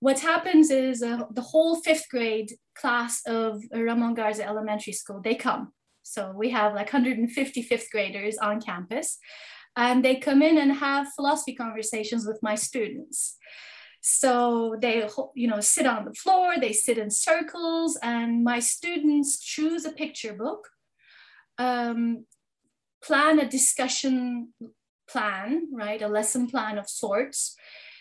what 0.00 0.20
happens 0.20 0.70
is 0.70 1.02
uh, 1.02 1.24
the 1.32 1.42
whole 1.42 1.76
fifth 1.76 2.08
grade 2.10 2.52
class 2.74 3.20
of 3.26 3.62
Ramon 3.72 4.14
Garza 4.14 4.46
Elementary 4.46 4.92
School, 4.92 5.20
they 5.22 5.34
come. 5.34 5.72
So 6.02 6.32
we 6.34 6.50
have 6.50 6.74
like 6.74 6.92
150 6.92 7.62
fifth 7.62 7.90
graders 7.90 8.38
on 8.38 8.60
campus 8.60 9.18
and 9.76 10.04
they 10.04 10.16
come 10.16 10.42
in 10.42 10.58
and 10.58 10.72
have 10.72 11.12
philosophy 11.14 11.54
conversations 11.54 12.26
with 12.26 12.38
my 12.42 12.54
students. 12.54 13.36
So 14.00 14.76
they, 14.80 15.08
you 15.34 15.48
know, 15.48 15.60
sit 15.60 15.86
on 15.86 16.04
the 16.04 16.14
floor, 16.14 16.54
they 16.58 16.72
sit 16.72 16.98
in 16.98 17.10
circles, 17.10 17.98
and 18.02 18.42
my 18.44 18.60
students 18.60 19.38
choose 19.38 19.84
a 19.84 19.92
picture 19.92 20.32
book, 20.32 20.68
um, 21.58 22.24
plan 23.02 23.38
a 23.38 23.48
discussion 23.48 24.52
plan, 25.08 25.68
right, 25.72 26.00
a 26.00 26.08
lesson 26.08 26.48
plan 26.48 26.78
of 26.78 26.88
sorts, 26.88 27.56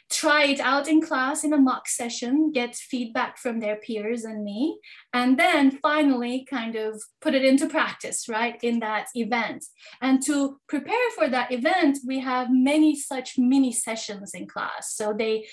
try 0.09 0.45
it 0.45 0.59
out 0.59 0.87
in 0.87 1.01
class 1.01 1.43
in 1.43 1.53
a 1.53 1.57
mock 1.57 1.87
session, 1.87 2.51
get 2.51 2.75
feedback 2.75 3.37
from 3.37 3.59
their 3.59 3.75
peers 3.75 4.23
and 4.23 4.43
me, 4.43 4.79
and 5.13 5.37
then 5.37 5.71
finally 5.81 6.45
kind 6.49 6.75
of 6.75 7.01
put 7.21 7.33
it 7.33 7.43
into 7.43 7.67
practice, 7.67 8.29
right, 8.29 8.57
in 8.63 8.79
that 8.79 9.07
event. 9.15 9.65
And 10.01 10.23
to 10.23 10.59
prepare 10.69 11.09
for 11.15 11.27
that 11.29 11.51
event, 11.51 11.99
we 12.05 12.19
have 12.19 12.47
many 12.49 12.95
such 12.95 13.37
mini 13.37 13.73
sessions 13.73 14.33
in 14.33 14.47
class. 14.47 14.93
So 14.93 15.13
they 15.13 15.47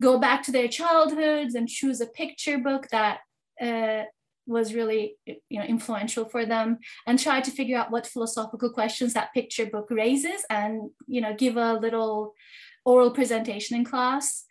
go 0.00 0.18
back 0.18 0.42
to 0.44 0.52
their 0.52 0.68
childhoods 0.68 1.54
and 1.54 1.68
choose 1.68 2.00
a 2.00 2.06
picture 2.06 2.58
book 2.58 2.88
that 2.90 3.20
uh, 3.60 4.04
was 4.46 4.74
really 4.74 5.16
you 5.26 5.58
know 5.58 5.64
influential 5.64 6.24
for 6.24 6.44
them 6.44 6.78
and 7.06 7.18
try 7.18 7.40
to 7.40 7.50
figure 7.50 7.78
out 7.78 7.92
what 7.92 8.06
philosophical 8.06 8.70
questions 8.70 9.14
that 9.14 9.32
picture 9.32 9.66
book 9.66 9.86
raises 9.88 10.44
and 10.50 10.90
you 11.06 11.20
know 11.20 11.32
give 11.34 11.56
a 11.56 11.74
little 11.74 12.34
oral 12.84 13.10
presentation 13.10 13.76
in 13.76 13.84
class. 13.84 14.44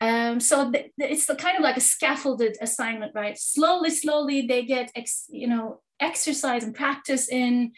Um, 0.00 0.40
so 0.40 0.72
it's 0.98 1.26
the 1.26 1.36
kind 1.36 1.56
of 1.56 1.62
like 1.62 1.76
a 1.76 1.80
scaffolded 1.80 2.56
assignment, 2.60 3.12
right? 3.14 3.38
Slowly, 3.38 3.90
slowly 3.90 4.46
they 4.46 4.64
get, 4.64 4.90
ex- 4.96 5.26
you 5.28 5.46
know, 5.46 5.80
exercise 6.00 6.64
and 6.64 6.74
practice 6.74 7.28
in 7.28 7.72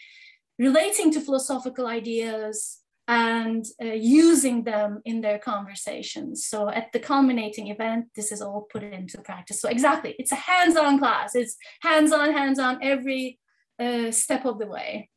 relating 0.59 1.13
to 1.13 1.21
philosophical 1.21 1.87
ideas 1.87 2.79
and 3.07 3.67
uh, 3.83 3.87
using 3.87 4.65
them 4.65 5.03
in 5.05 5.21
their 5.21 5.39
conversations. 5.39 6.47
So 6.47 6.71
at 6.71 6.93
the 6.93 6.99
culminating 6.99 7.69
event, 7.69 8.07
this 8.17 8.33
is 8.33 8.41
all 8.41 8.67
put 8.73 8.83
into 8.83 9.21
practice. 9.21 9.61
So 9.61 9.69
exactly, 9.69 10.15
it's 10.19 10.33
a 10.33 10.37
hands-on 10.37 10.99
class. 10.99 11.35
It's 11.35 11.57
hands-on, 11.83 12.33
hands-on 12.33 12.79
every 12.83 13.39
uh, 13.79 14.11
step 14.11 14.47
of 14.47 14.59
the 14.59 14.67
way 14.67 15.11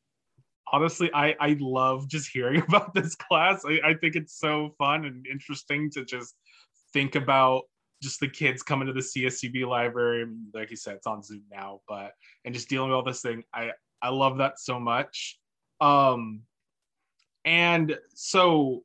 honestly 0.71 1.09
i 1.13 1.35
i 1.39 1.55
love 1.59 2.07
just 2.07 2.29
hearing 2.29 2.61
about 2.67 2.93
this 2.93 3.15
class. 3.15 3.63
I, 3.65 3.79
I 3.89 3.93
think 3.93 4.15
it's 4.15 4.37
so 4.39 4.73
fun 4.77 5.05
and 5.05 5.25
interesting 5.27 5.89
to 5.91 6.05
just 6.05 6.35
think 6.93 7.15
about 7.15 7.63
just 8.01 8.19
the 8.19 8.27
kids 8.27 8.61
coming 8.61 8.85
to 8.85 8.93
the 8.93 8.99
CSUB 8.99 9.65
library. 9.65 10.27
Like 10.53 10.69
you 10.69 10.75
said 10.75 10.95
it's 10.95 11.07
on 11.07 11.23
zoom 11.23 11.41
now 11.51 11.81
but 11.87 12.11
and 12.45 12.53
just 12.53 12.69
dealing 12.69 12.89
with 12.89 12.95
all 12.95 13.03
this 13.03 13.21
thing. 13.21 13.43
I 13.53 13.71
i 14.01 14.09
love 14.09 14.37
that 14.37 14.59
so 14.59 14.79
much. 14.79 15.39
Um 15.81 16.41
and 17.45 17.97
so 18.13 18.83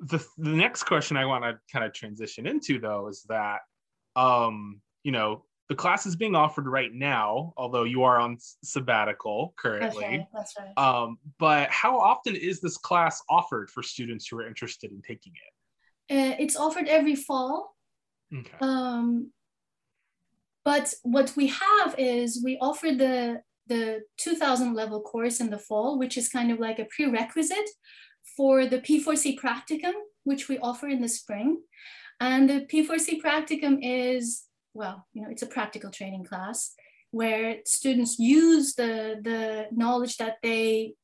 the 0.00 0.24
the 0.38 0.50
next 0.50 0.84
question 0.84 1.16
i 1.16 1.24
want 1.24 1.44
to 1.44 1.58
kind 1.72 1.84
of 1.84 1.92
transition 1.92 2.46
into 2.46 2.80
though 2.80 3.06
is 3.06 3.22
that 3.28 3.60
um 4.16 4.80
you 5.04 5.12
know 5.12 5.44
the 5.72 5.76
class 5.76 6.04
is 6.04 6.16
being 6.16 6.34
offered 6.34 6.66
right 6.66 6.92
now, 6.92 7.54
although 7.56 7.84
you 7.84 8.02
are 8.02 8.18
on 8.18 8.36
sabbatical 8.62 9.54
currently. 9.56 9.88
That's 9.88 9.96
right. 9.96 10.26
That's 10.34 10.54
right. 10.58 10.76
Um, 10.76 11.16
but 11.38 11.70
how 11.70 11.98
often 11.98 12.36
is 12.36 12.60
this 12.60 12.76
class 12.76 13.22
offered 13.30 13.70
for 13.70 13.82
students 13.82 14.26
who 14.26 14.38
are 14.38 14.46
interested 14.46 14.92
in 14.92 15.00
taking 15.00 15.32
it? 15.32 16.14
Uh, 16.14 16.36
it's 16.38 16.56
offered 16.56 16.88
every 16.88 17.14
fall. 17.14 17.74
Okay. 18.36 18.50
Um, 18.60 19.30
but 20.62 20.92
what 21.04 21.32
we 21.38 21.46
have 21.46 21.94
is 21.96 22.42
we 22.44 22.58
offer 22.60 22.88
the 22.88 23.40
the 23.68 24.02
2000 24.18 24.74
level 24.74 25.00
course 25.00 25.40
in 25.40 25.48
the 25.48 25.58
fall, 25.58 25.98
which 25.98 26.18
is 26.18 26.28
kind 26.28 26.52
of 26.52 26.60
like 26.60 26.80
a 26.80 26.84
prerequisite 26.94 27.70
for 28.36 28.66
the 28.66 28.78
P4C 28.78 29.38
practicum, 29.38 29.94
which 30.24 30.50
we 30.50 30.58
offer 30.58 30.88
in 30.88 31.00
the 31.00 31.08
spring. 31.08 31.62
And 32.20 32.50
the 32.50 32.66
P4C 32.70 33.22
practicum 33.22 33.78
is 33.80 34.42
well, 34.74 35.06
you 35.12 35.22
know, 35.22 35.28
it's 35.30 35.42
a 35.42 35.46
practical 35.46 35.90
training 35.90 36.24
class 36.24 36.74
where 37.10 37.56
students 37.66 38.18
use 38.18 38.74
the, 38.74 39.20
the 39.22 39.66
knowledge 39.70 40.16
that 40.16 40.38
they 40.42 40.94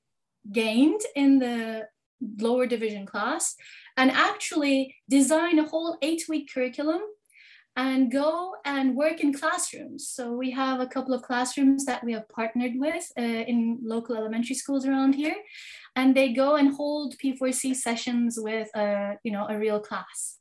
gained 0.50 1.00
in 1.14 1.38
the 1.38 1.87
lower 2.38 2.66
division 2.66 3.06
class 3.06 3.54
and 3.96 4.10
actually 4.10 4.94
design 5.08 5.58
a 5.58 5.68
whole 5.68 5.98
eight 6.02 6.25
week 6.28 6.50
curriculum 6.52 7.00
and 7.76 8.10
go 8.10 8.56
and 8.64 8.96
work 8.96 9.20
in 9.20 9.32
classrooms. 9.32 10.08
So 10.08 10.32
we 10.32 10.50
have 10.50 10.80
a 10.80 10.87
couple 10.87 11.14
of 11.14 11.22
classrooms 11.22 11.84
that 11.84 12.02
we 12.02 12.12
have 12.12 12.28
partnered 12.28 12.72
with 12.75 13.06
uh, 13.16 13.22
in 13.22 13.78
local 13.82 14.16
elementary 14.16 14.56
schools 14.56 14.84
around 14.84 15.14
here, 15.14 15.37
and 15.94 16.16
they 16.16 16.32
go 16.32 16.56
and 16.56 16.75
hold 16.75 17.14
P4C 17.22 17.76
sessions 17.76 18.37
with 18.40 18.68
a, 18.75 18.80
uh, 18.80 19.14
you 19.22 19.30
know, 19.30 19.46
a 19.48 19.56
real 19.56 19.78
class 19.78 20.38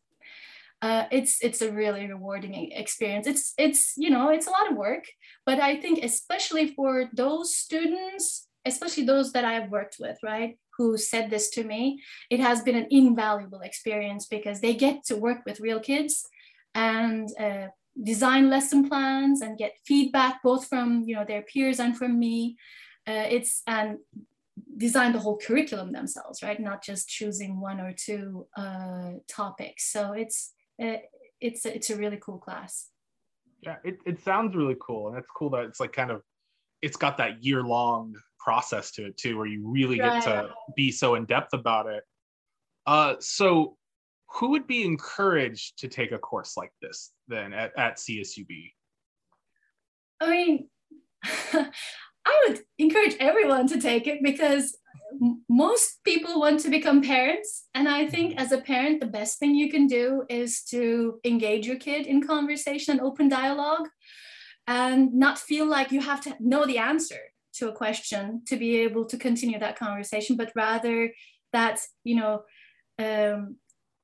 uh, 0.82 1.06
it's 1.12 1.44
it's 1.44 1.62
a 1.62 1.72
really 1.72 2.08
rewarding 2.08 2.72
experience. 2.72 3.26
It's 3.26 3.54
it's 3.58 3.94
you 3.98 4.10
know 4.10 4.30
it's 4.30 4.48
a 4.48 4.52
lot 4.52 4.70
of 4.72 4.78
work, 4.78 5.06
but 5.46 5.60
I 5.60 5.78
think 5.78 6.04
especially 6.04 6.68
for 6.68 7.10
those 7.14 7.56
students, 7.56 8.48
especially 8.66 9.06
those 9.06 9.32
that 9.34 9.46
I've 9.46 9.72
worked 9.72 9.98
with, 10.00 10.18
right, 10.24 10.58
who 10.78 10.98
said 10.98 11.30
this 11.30 11.50
to 11.52 11.64
me, 11.64 12.02
it 12.30 12.40
has 12.40 12.62
been 12.62 12.76
an 12.76 12.88
invaluable 12.92 13.62
experience 13.62 14.28
because 14.28 14.62
they 14.62 14.76
get 14.76 15.04
to 15.06 15.16
work 15.16 15.40
with 15.46 15.60
real 15.60 15.80
kids 15.80 16.28
and 16.76 17.28
uh, 17.40 17.68
design 18.04 18.50
lesson 18.52 18.88
plans 18.88 19.42
and 19.42 19.58
get 19.58 19.80
feedback 19.84 20.44
both 20.44 20.68
from 20.68 21.04
you 21.08 21.16
know 21.16 21.26
their 21.26 21.42
peers 21.42 21.80
and 21.80 21.98
from 21.98 22.20
me. 22.20 22.56
Uh, 23.08 23.26
it's 23.30 23.64
and 23.66 23.98
design 24.76 25.14
the 25.14 25.20
whole 25.20 25.38
curriculum 25.38 25.92
themselves, 25.92 26.44
right? 26.44 26.60
Not 26.60 26.84
just 26.84 27.10
choosing 27.10 27.60
one 27.60 27.80
or 27.80 27.94
two 27.94 28.46
uh, 28.56 29.14
topics. 29.28 29.92
So 29.92 30.12
it's 30.12 30.54
uh, 30.82 30.98
it's 31.42 31.66
it's 31.66 31.90
a 31.90 31.96
really 31.96 32.18
cool 32.22 32.38
class. 32.38 32.90
Yeah, 33.62 33.78
it, 33.84 33.98
it 34.06 34.20
sounds 34.24 34.56
really 34.56 34.78
cool, 34.80 35.10
and 35.10 35.18
it's 35.18 35.30
cool 35.36 35.50
that 35.52 35.66
it's 35.66 35.80
like 35.80 35.94
kind 35.94 36.12
of 36.12 36.22
it's 36.82 36.98
got 36.98 37.18
that 37.18 37.44
year 37.44 37.64
long 37.64 38.16
process 38.40 38.92
to 38.92 39.06
it 39.08 39.18
too, 39.18 39.38
where 39.38 39.48
you 39.48 39.68
really 39.68 39.98
get 39.98 40.24
to 40.24 40.50
be 40.76 40.92
so 40.92 41.16
in 41.16 41.26
depth 41.26 41.54
about 41.54 41.88
it. 41.88 42.04
Uh, 42.86 43.16
so 43.20 43.76
who 44.30 44.52
would 44.52 44.68
be 44.68 44.86
encouraged 44.86 45.80
to 45.80 45.88
take 45.88 46.12
a 46.12 46.18
course 46.18 46.56
like 46.56 46.72
this 46.82 47.12
then 47.28 47.54
at, 47.54 47.72
at 47.78 47.98
CSUB? 47.98 48.72
I 50.22 50.30
mean, 50.30 50.70
I 51.24 52.46
would 52.48 52.60
encourage 52.78 53.16
everyone 53.20 53.68
to 53.68 53.82
take 53.82 54.08
it 54.08 54.20
because 54.22 54.78
most 55.50 56.04
people 56.04 56.40
want 56.40 56.60
to 56.62 56.70
become 56.70 57.02
parents. 57.02 57.68
And 57.74 57.88
I 57.88 58.08
think 58.08 58.32
mm-hmm. 58.32 58.40
as 58.40 58.52
a 58.52 58.62
parent, 58.62 59.00
the 59.00 59.08
best 59.08 59.40
thing 59.40 59.56
you 59.56 59.70
can 59.72 59.88
do 59.88 60.24
is 60.30 60.64
to 60.66 61.20
engage 61.24 61.68
your 61.68 61.78
kid 61.78 62.08
in 62.08 62.26
conversation 62.26 62.94
and 62.94 63.02
open 63.02 63.30
dialogue 63.30 63.88
and 64.68 65.14
not 65.14 65.40
feel 65.40 65.66
like 65.66 65.92
you 65.92 66.02
have 66.02 66.22
to 66.22 66.36
know 66.40 66.66
the 66.66 66.78
answer 66.78 67.22
to 67.54 67.70
a 67.70 67.74
question 67.74 68.42
to 68.46 68.58
be 68.58 68.78
able 68.78 69.06
to 69.06 69.18
continue 69.18 69.60
that 69.60 69.80
conversation, 69.80 70.36
but 70.36 70.52
rather 70.56 71.12
that, 71.54 71.80
you 72.04 72.16
know, 72.16 72.44
um, 73.00 73.58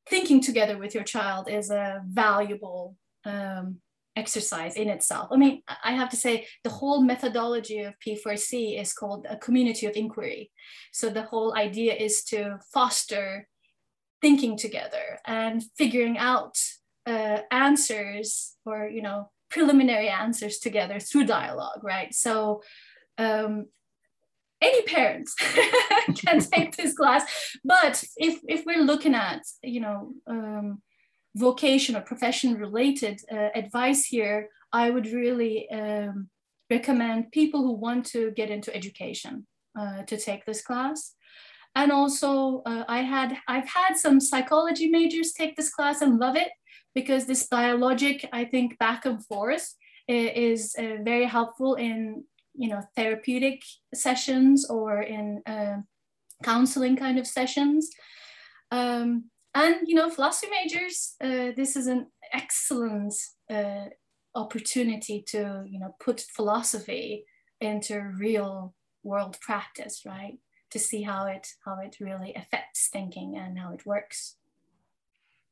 thinking 0.10 0.42
together 0.42 0.78
with 0.78 0.96
your 0.96 1.04
child 1.04 1.50
is 1.50 1.70
a 1.70 2.02
valuable 2.08 2.96
um, 3.26 3.78
exercise 4.16 4.76
in 4.76 4.90
itself. 4.90 5.30
I 5.32 5.38
mean, 5.38 5.64
I 5.84 5.94
have 5.94 6.10
to 6.10 6.16
say 6.16 6.48
the 6.64 6.70
whole 6.70 7.02
methodology 7.02 7.80
of 7.80 7.96
P4C 8.06 8.80
is 8.80 8.94
called 8.94 9.26
a 9.30 9.38
community 9.38 9.86
of 9.86 9.96
inquiry. 9.96 10.52
So 10.92 11.10
the 11.10 11.24
whole 11.24 11.56
idea 11.56 11.94
is 11.96 12.24
to 12.26 12.60
foster 12.72 13.48
thinking 14.22 14.58
together 14.58 15.20
and 15.26 15.64
figuring 15.78 16.18
out 16.18 16.58
uh, 17.06 17.40
answers 17.52 18.56
or, 18.66 18.88
you 18.88 19.02
know, 19.02 19.30
preliminary 19.50 20.10
answers 20.10 20.60
together 20.60 21.00
through 21.00 21.26
dialogue, 21.26 21.84
right? 21.84 22.14
So 22.14 22.62
um, 23.18 23.66
any 24.62 24.82
parents 24.84 25.36
can 26.16 26.40
take 26.40 26.76
this 26.76 26.94
class, 26.94 27.24
but 27.64 28.04
if, 28.18 28.40
if 28.48 28.66
we're 28.66 28.84
looking 28.84 29.14
at, 29.14 29.42
you 29.62 29.82
know, 29.82 30.14
um, 30.28 30.82
vocation 31.36 31.96
or 31.96 32.02
profession 32.02 32.56
related 32.56 33.22
uh, 33.32 33.50
advice 33.56 34.06
here, 34.06 34.50
I 34.72 34.90
would 34.90 35.08
really 35.08 35.70
um, 35.70 36.30
recommend 36.70 37.32
people 37.32 37.62
who 37.62 37.74
want 37.74 38.06
to 38.08 38.32
get 38.32 38.50
into 38.50 38.76
education 38.76 39.48
uh, 39.80 40.04
to 40.04 40.18
take 40.18 40.46
this 40.46 40.62
class. 40.62 41.16
And 41.76 41.92
also, 41.92 42.62
uh, 42.66 42.84
I 42.88 43.00
had 43.00 43.38
I've 43.48 43.68
had 43.68 43.96
some 43.96 44.20
psychology 44.20 44.88
majors 44.90 45.34
take 45.34 45.56
this 45.56 45.74
class 45.74 46.02
and 46.02 46.20
love 46.20 46.36
it 46.36 46.50
because 46.94 47.26
this 47.26 47.48
dialogic, 47.50 48.26
I 48.32 48.46
think, 48.46 48.78
back 48.78 49.06
and 49.06 49.26
forth 49.26 49.74
is 50.08 50.76
uh, 50.78 50.98
very 51.04 51.26
helpful 51.26 51.76
in 51.76 52.24
you 52.56 52.70
know 52.70 52.82
therapeutic 52.96 53.64
sessions 53.94 54.70
or 54.70 55.02
in 55.02 55.42
uh, 55.46 55.78
counseling 56.44 56.96
kind 56.96 57.18
of 57.18 57.26
sessions 57.26 57.90
um, 58.72 59.26
and 59.56 59.76
you 59.86 59.96
know 59.96 60.10
philosophy 60.10 60.52
majors 60.52 61.16
uh, 61.22 61.52
this 61.56 61.76
is 61.76 61.88
an 61.88 62.08
excellent 62.34 63.14
uh, 63.50 63.86
opportunity 64.36 65.24
to 65.28 65.64
you 65.68 65.80
know 65.80 65.96
put 66.00 66.22
philosophy 66.22 67.26
into 67.62 68.00
real 68.18 68.74
world 69.04 69.38
practice 69.42 70.04
right? 70.06 70.38
To 70.72 70.80
see 70.80 71.04
how 71.04 71.28
it 71.28 71.48
how 71.66 71.80
it 71.80 71.98
really 72.00 72.34
affects 72.36 72.90
thinking 72.92 73.38
and 73.38 73.58
how 73.58 73.74
it 73.74 73.86
works. 73.86 74.38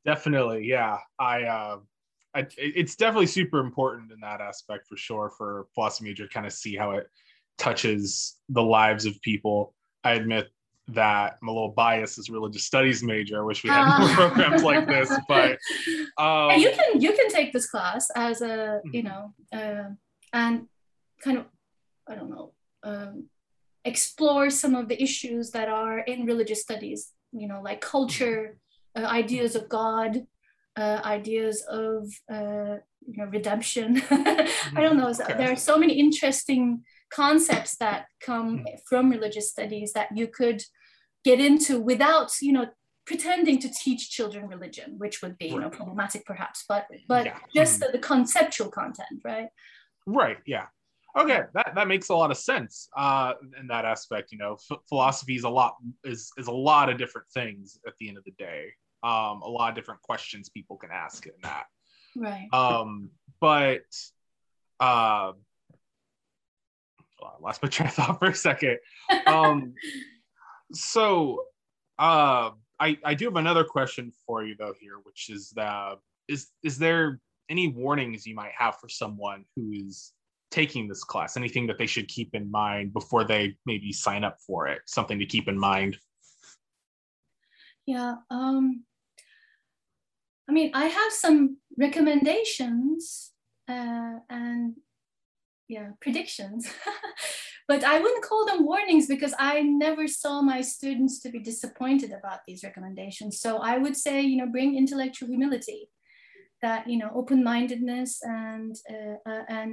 Definitely 0.04 0.66
yeah. 0.66 0.98
I 1.18 1.44
uh 1.44 1.78
I, 2.34 2.46
it's 2.56 2.96
definitely 2.96 3.26
super 3.26 3.60
important 3.60 4.10
in 4.10 4.18
that 4.20 4.40
aspect 4.40 4.88
for 4.88 4.96
sure 4.96 5.30
for 5.36 5.66
philosophy 5.74 6.08
major 6.08 6.26
kind 6.26 6.46
of 6.46 6.52
see 6.52 6.74
how 6.74 6.92
it 6.92 7.08
touches 7.58 8.38
the 8.48 8.62
lives 8.62 9.04
of 9.04 9.20
people. 9.20 9.74
I 10.02 10.12
admit 10.12 10.50
that 10.94 11.38
I'm 11.40 11.48
a 11.48 11.52
little 11.52 11.70
biased 11.70 12.18
as 12.18 12.28
a 12.28 12.32
religious 12.32 12.64
studies 12.64 13.02
major. 13.02 13.40
I 13.40 13.44
wish 13.44 13.64
we 13.64 13.70
had 13.70 13.84
uh, 13.84 13.98
more 13.98 14.14
programs 14.14 14.62
like 14.62 14.86
this, 14.86 15.12
but 15.28 15.58
um, 16.18 16.58
you 16.58 16.70
can 16.72 17.00
you 17.00 17.12
can 17.12 17.28
take 17.28 17.52
this 17.52 17.68
class 17.68 18.10
as 18.16 18.42
a 18.42 18.80
you 18.92 19.02
mm-hmm. 19.02 19.08
know 19.08 19.34
uh, 19.52 19.90
and 20.32 20.66
kind 21.22 21.38
of 21.38 21.46
I 22.08 22.14
don't 22.14 22.30
know 22.30 22.52
um, 22.82 23.28
explore 23.84 24.50
some 24.50 24.74
of 24.74 24.88
the 24.88 25.02
issues 25.02 25.50
that 25.50 25.68
are 25.68 26.00
in 26.00 26.26
religious 26.26 26.62
studies. 26.62 27.12
You 27.32 27.48
know, 27.48 27.62
like 27.62 27.80
culture, 27.80 28.58
uh, 28.94 29.04
ideas 29.06 29.56
of 29.56 29.68
God, 29.68 30.26
uh, 30.76 31.00
ideas 31.04 31.64
of 31.68 32.08
uh, 32.30 32.76
you 33.06 33.16
know 33.16 33.26
redemption. 33.26 34.02
I 34.10 34.80
don't 34.80 34.96
know. 34.96 35.08
Okay. 35.08 35.34
There 35.36 35.52
are 35.52 35.56
so 35.56 35.78
many 35.78 35.94
interesting 35.94 36.84
concepts 37.12 37.76
that 37.76 38.06
come 38.20 38.64
from 38.88 39.10
religious 39.10 39.50
studies 39.50 39.92
that 39.92 40.08
you 40.16 40.26
could 40.26 40.62
get 41.24 41.40
into 41.40 41.80
without 41.80 42.32
you 42.40 42.52
know 42.52 42.66
pretending 43.04 43.58
to 43.58 43.68
teach 43.68 44.10
children 44.10 44.46
religion 44.46 44.94
which 44.98 45.22
would 45.22 45.36
be 45.38 45.46
you 45.46 45.58
know 45.58 45.70
problematic 45.70 46.24
perhaps 46.24 46.64
but 46.68 46.86
but 47.08 47.26
yeah. 47.26 47.38
just 47.54 47.80
mm-hmm. 47.80 47.92
the, 47.92 47.98
the, 47.98 47.98
conceptual 47.98 48.68
content 48.68 49.20
right? 49.24 49.48
Right 50.06 50.38
yeah. 50.46 50.66
Okay 51.18 51.42
that, 51.54 51.72
that 51.74 51.88
makes 51.88 52.08
a 52.08 52.14
lot 52.14 52.30
of 52.30 52.36
sense 52.36 52.88
uh 52.96 53.34
in 53.60 53.66
that 53.68 53.84
aspect 53.84 54.32
you 54.32 54.38
know 54.38 54.56
f- 54.70 54.78
philosophy 54.88 55.34
is 55.34 55.44
a 55.44 55.48
lot 55.48 55.76
is 56.04 56.32
is 56.38 56.46
a 56.46 56.52
lot 56.52 56.88
of 56.88 56.96
different 56.96 57.28
things 57.34 57.78
at 57.86 57.94
the 57.98 58.08
end 58.08 58.18
of 58.18 58.24
the 58.24 58.32
day. 58.32 58.68
Um 59.02 59.42
a 59.42 59.48
lot 59.48 59.68
of 59.68 59.74
different 59.74 60.00
questions 60.02 60.48
people 60.48 60.76
can 60.76 60.90
ask 60.92 61.26
in 61.26 61.32
that. 61.42 61.64
Right. 62.16 62.48
Um 62.52 63.10
but 63.40 63.82
uh 64.80 65.32
I 67.24 67.40
lost 67.40 67.62
my 67.62 67.68
train 67.70 67.88
of 67.88 67.94
thought 67.94 68.18
for 68.18 68.28
a 68.28 68.34
second. 68.34 68.78
Um, 69.26 69.74
so, 70.72 71.44
uh, 71.98 72.50
I 72.80 72.98
I 73.04 73.14
do 73.14 73.26
have 73.26 73.36
another 73.36 73.64
question 73.64 74.12
for 74.26 74.44
you 74.44 74.56
though 74.58 74.74
here, 74.80 74.98
which 75.02 75.30
is 75.30 75.50
that 75.50 75.98
is 76.28 76.48
is 76.62 76.78
there 76.78 77.20
any 77.48 77.68
warnings 77.68 78.26
you 78.26 78.34
might 78.34 78.52
have 78.56 78.76
for 78.76 78.88
someone 78.88 79.44
who 79.54 79.72
is 79.72 80.12
taking 80.50 80.88
this 80.88 81.04
class? 81.04 81.36
Anything 81.36 81.66
that 81.66 81.78
they 81.78 81.86
should 81.86 82.08
keep 82.08 82.34
in 82.34 82.50
mind 82.50 82.92
before 82.92 83.24
they 83.24 83.56
maybe 83.66 83.92
sign 83.92 84.24
up 84.24 84.38
for 84.46 84.68
it? 84.68 84.82
Something 84.86 85.18
to 85.18 85.26
keep 85.26 85.48
in 85.48 85.58
mind. 85.58 85.96
Yeah. 87.86 88.16
Um, 88.30 88.84
I 90.48 90.52
mean, 90.52 90.70
I 90.74 90.86
have 90.86 91.12
some 91.12 91.58
recommendations 91.78 93.32
uh, 93.68 94.18
and 94.28 94.76
yeah 95.72 95.88
predictions. 96.00 96.68
But 97.68 97.84
i 97.84 98.00
wouldn't 98.00 98.24
call 98.24 98.44
them 98.44 98.66
warnings 98.66 99.06
because 99.06 99.34
i 99.38 99.54
never 99.62 100.04
saw 100.08 100.42
my 100.42 100.60
students 100.60 101.20
to 101.20 101.30
be 101.30 101.38
disappointed 101.50 102.10
about 102.12 102.40
these 102.46 102.64
recommendations. 102.64 103.40
So 103.40 103.50
i 103.58 103.78
would 103.78 103.96
say 103.96 104.16
you 104.20 104.36
know 104.38 104.50
bring 104.56 104.76
intellectual 104.76 105.28
humility 105.28 105.88
that 106.60 106.88
you 106.90 106.98
know 106.98 107.10
open-mindedness 107.14 108.20
and 108.22 108.74
uh, 108.94 109.30
uh, 109.30 109.44
and 109.48 109.70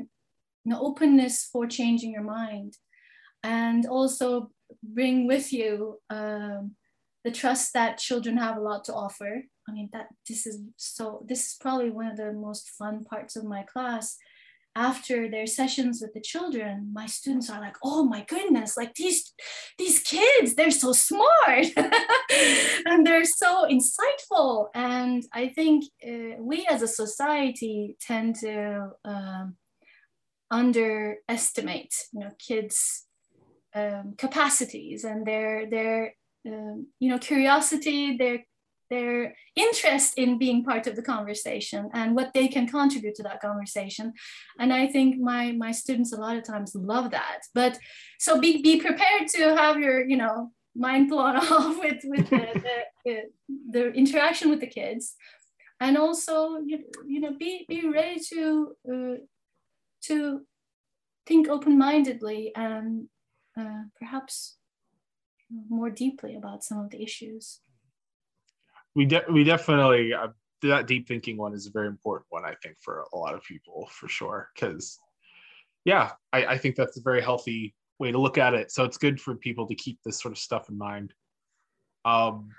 you 0.63 0.71
know 0.71 0.81
openness 0.81 1.49
for 1.51 1.67
changing 1.67 2.11
your 2.11 2.23
mind. 2.23 2.73
And 3.43 3.85
also 3.85 4.51
bring 4.83 5.27
with 5.27 5.53
you 5.53 5.99
um, 6.09 6.75
the 7.23 7.31
trust 7.31 7.73
that 7.73 7.97
children 7.97 8.38
have 8.38 8.57
a 8.57 8.62
lot 8.69 8.83
to 8.85 8.93
offer. 8.93 9.43
I 9.67 9.71
mean 9.71 9.89
that 9.93 10.07
this 10.27 10.45
is 10.45 10.62
so 10.75 11.25
this 11.29 11.41
is 11.47 11.57
probably 11.59 11.91
one 11.91 12.07
of 12.07 12.17
the 12.17 12.33
most 12.33 12.69
fun 12.79 13.03
parts 13.03 13.35
of 13.35 13.43
my 13.45 13.63
class 13.63 14.17
after 14.79 15.29
their 15.29 15.45
sessions 15.45 15.99
with 16.01 16.13
the 16.13 16.21
children 16.21 16.89
my 16.93 17.05
students 17.05 17.49
are 17.49 17.59
like 17.59 17.75
oh 17.83 18.03
my 18.03 18.23
goodness 18.29 18.77
like 18.77 18.93
these 18.95 19.33
these 19.77 19.99
kids 19.99 20.55
they're 20.55 20.71
so 20.71 20.91
smart. 20.93 21.65
And 22.85 23.05
they're 23.05 23.25
so 23.25 23.67
insightful. 23.77 24.67
And 24.73 25.23
i 25.33 25.49
think 25.49 25.85
uh, 26.09 26.35
we 26.39 26.65
as 26.73 26.81
a 26.81 26.87
society 26.87 27.97
tend 27.99 28.35
to 28.45 28.89
um, 29.03 29.57
underestimate 30.51 31.93
you 32.13 32.21
know 32.21 32.31
kids 32.47 33.05
um, 33.75 34.15
capacities 34.17 35.03
and 35.03 35.25
their 35.25 35.69
their 35.69 36.13
um, 36.47 36.87
you 36.99 37.09
know 37.09 37.19
curiosity 37.19 38.17
their 38.17 38.39
their 38.89 39.36
interest 39.56 40.17
in 40.17 40.38
being 40.38 40.63
part 40.63 40.88
of 40.88 40.95
the 40.95 41.02
conversation 41.02 41.89
and 41.93 42.15
what 42.15 42.34
they 42.34 42.47
can 42.47 42.67
contribute 42.67 43.15
to 43.15 43.23
that 43.23 43.41
conversation. 43.41 44.13
And 44.60 44.73
i 44.73 44.88
think 44.88 45.19
my 45.19 45.52
my 45.52 45.71
students 45.71 46.13
a 46.13 46.19
lot 46.19 46.38
of 46.38 46.43
times 46.43 46.75
love 46.75 47.12
that. 47.12 47.41
But 47.54 47.80
so 48.19 48.39
be 48.39 48.62
be 48.62 48.80
prepared 48.80 49.28
to 49.36 49.56
have 49.56 49.80
your 49.80 50.06
you 50.06 50.17
know 50.17 50.52
mind 50.75 51.10
blown 51.10 51.36
off 51.56 51.78
with 51.80 52.02
with 52.06 52.30
the, 52.30 52.82
the, 53.06 53.23
the, 53.71 53.91
interaction 53.93 54.49
with 54.49 54.60
the 54.60 54.67
kids. 54.67 55.15
And 55.80 55.97
also 55.97 56.58
you, 56.58 56.80
you 57.08 57.19
know 57.21 57.34
be 57.34 57.65
be 57.67 57.88
ready 57.88 58.19
to 58.32 58.75
uh, 58.91 59.17
to 60.02 60.41
think 61.25 61.47
open-mindedly 61.47 62.52
and 62.56 63.08
uh, 63.60 63.84
perhaps 63.99 64.58
more 65.69 65.89
deeply 65.89 66.36
about 66.36 66.63
some 66.63 66.80
of 66.80 66.89
the 66.89 67.02
issues 67.04 67.60
we 68.99 69.05
de- 69.05 69.31
we 69.31 69.45
definitely 69.45 70.13
uh, 70.13 70.27
that 70.62 70.85
deep 70.85 71.07
thinking 71.07 71.38
one 71.38 71.53
is 71.53 71.67
a 71.67 71.71
very 71.71 71.88
important 71.88 72.25
one 72.29 72.43
i 72.43 72.53
think 72.62 72.75
for 72.81 73.05
a 73.13 73.17
lot 73.17 73.33
of 73.33 73.41
people 73.43 73.88
for 73.93 74.09
sure 74.09 74.49
because 74.53 74.99
yeah 75.85 76.12
I, 76.33 76.45
I 76.45 76.57
think 76.57 76.75
that's 76.75 76.97
a 76.97 77.01
very 77.01 77.21
healthy 77.21 77.73
way 77.97 78.12
to 78.12 78.17
look 78.17 78.38
at 78.38 78.53
it. 78.53 78.71
So 78.71 78.83
it's 78.83 78.97
good 78.97 79.19
for 79.19 79.35
people 79.35 79.67
to 79.67 79.75
keep 79.75 79.99
this 80.03 80.19
sort 80.21 80.31
of 80.33 80.38
stuff 80.38 80.69
in 80.69 80.77
mind. 80.77 81.13
Um 82.03 82.49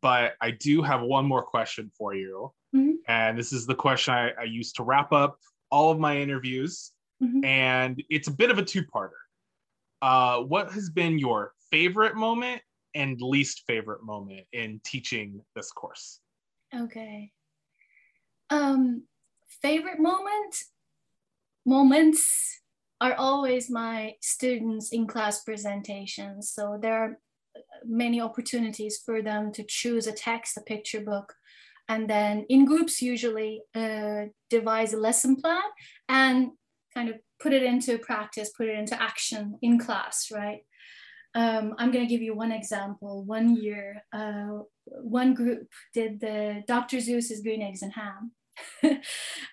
but 0.00 0.34
i 0.40 0.50
do 0.52 0.82
have 0.82 1.02
one 1.02 1.26
more 1.26 1.42
question 1.42 1.90
for 1.98 2.14
you. 2.14 2.52
Mm-hmm. 2.74 2.92
and 3.08 3.36
this 3.36 3.52
is 3.52 3.66
the 3.66 3.74
question 3.74 4.14
I, 4.14 4.30
I 4.40 4.44
use 4.44 4.72
to 4.74 4.82
wrap 4.82 5.12
up 5.12 5.36
all 5.70 5.90
of 5.90 5.98
my 5.98 6.16
interviews. 6.16 6.92
Mm-hmm. 7.22 7.44
and 7.44 8.02
it's 8.08 8.28
a 8.28 8.32
bit 8.32 8.50
of 8.50 8.58
a 8.58 8.64
two-parter. 8.64 9.22
Uh, 10.00 10.38
what 10.40 10.72
has 10.72 10.90
been 10.90 11.18
your 11.18 11.52
favorite 11.70 12.16
moment 12.16 12.62
and 12.94 13.20
least 13.20 13.62
favorite 13.66 14.02
moment 14.02 14.46
in 14.52 14.80
teaching 14.84 15.40
this 15.54 15.70
course? 15.72 16.20
Okay. 16.74 17.32
Um, 18.50 19.04
favorite 19.62 20.00
moment? 20.00 20.56
Moments 21.64 22.60
are 23.00 23.14
always 23.14 23.70
my 23.70 24.14
students 24.20 24.92
in 24.92 25.06
class 25.06 25.42
presentations. 25.42 26.50
So 26.50 26.78
there 26.80 26.96
are 26.96 27.18
many 27.84 28.20
opportunities 28.20 29.00
for 29.04 29.22
them 29.22 29.52
to 29.52 29.64
choose 29.64 30.06
a 30.06 30.12
text, 30.12 30.56
a 30.56 30.60
picture 30.60 31.00
book, 31.00 31.34
and 31.88 32.08
then 32.08 32.46
in 32.48 32.64
groups 32.64 33.02
usually 33.02 33.62
uh, 33.74 34.26
devise 34.50 34.92
a 34.92 34.98
lesson 34.98 35.36
plan 35.36 35.62
and 36.08 36.50
kind 36.94 37.08
of 37.08 37.16
put 37.40 37.52
it 37.52 37.62
into 37.62 37.98
practice, 37.98 38.50
put 38.56 38.68
it 38.68 38.78
into 38.78 39.00
action 39.02 39.58
in 39.62 39.78
class, 39.78 40.30
right? 40.32 40.60
Um, 41.34 41.74
I'm 41.78 41.90
going 41.90 42.06
to 42.06 42.10
give 42.10 42.22
you 42.22 42.34
one 42.34 42.52
example. 42.52 43.24
One 43.24 43.56
year, 43.56 44.02
uh, 44.12 44.60
one 44.84 45.34
group 45.34 45.68
did 45.94 46.20
the 46.20 46.62
Dr. 46.66 46.98
Seuss's 46.98 47.40
Green 47.40 47.62
Eggs 47.62 47.82
and 47.82 47.92
Ham. 47.92 48.32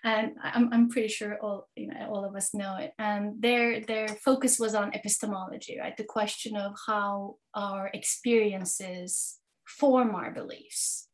and 0.04 0.34
I'm, 0.44 0.74
I'm 0.74 0.90
pretty 0.90 1.08
sure 1.08 1.38
all 1.42 1.70
you 1.76 1.88
know 1.88 2.10
all 2.10 2.26
of 2.26 2.36
us 2.36 2.54
know 2.54 2.76
it. 2.78 2.92
And 3.00 3.42
their 3.42 3.80
their 3.80 4.10
focus 4.10 4.60
was 4.60 4.76
on 4.76 4.94
epistemology, 4.94 5.78
right? 5.80 5.96
The 5.96 6.04
question 6.04 6.58
of 6.58 6.76
how 6.86 7.38
our 7.56 7.90
experiences 7.94 9.38
form 9.66 10.16
our 10.16 10.32
beliefs 10.32 11.10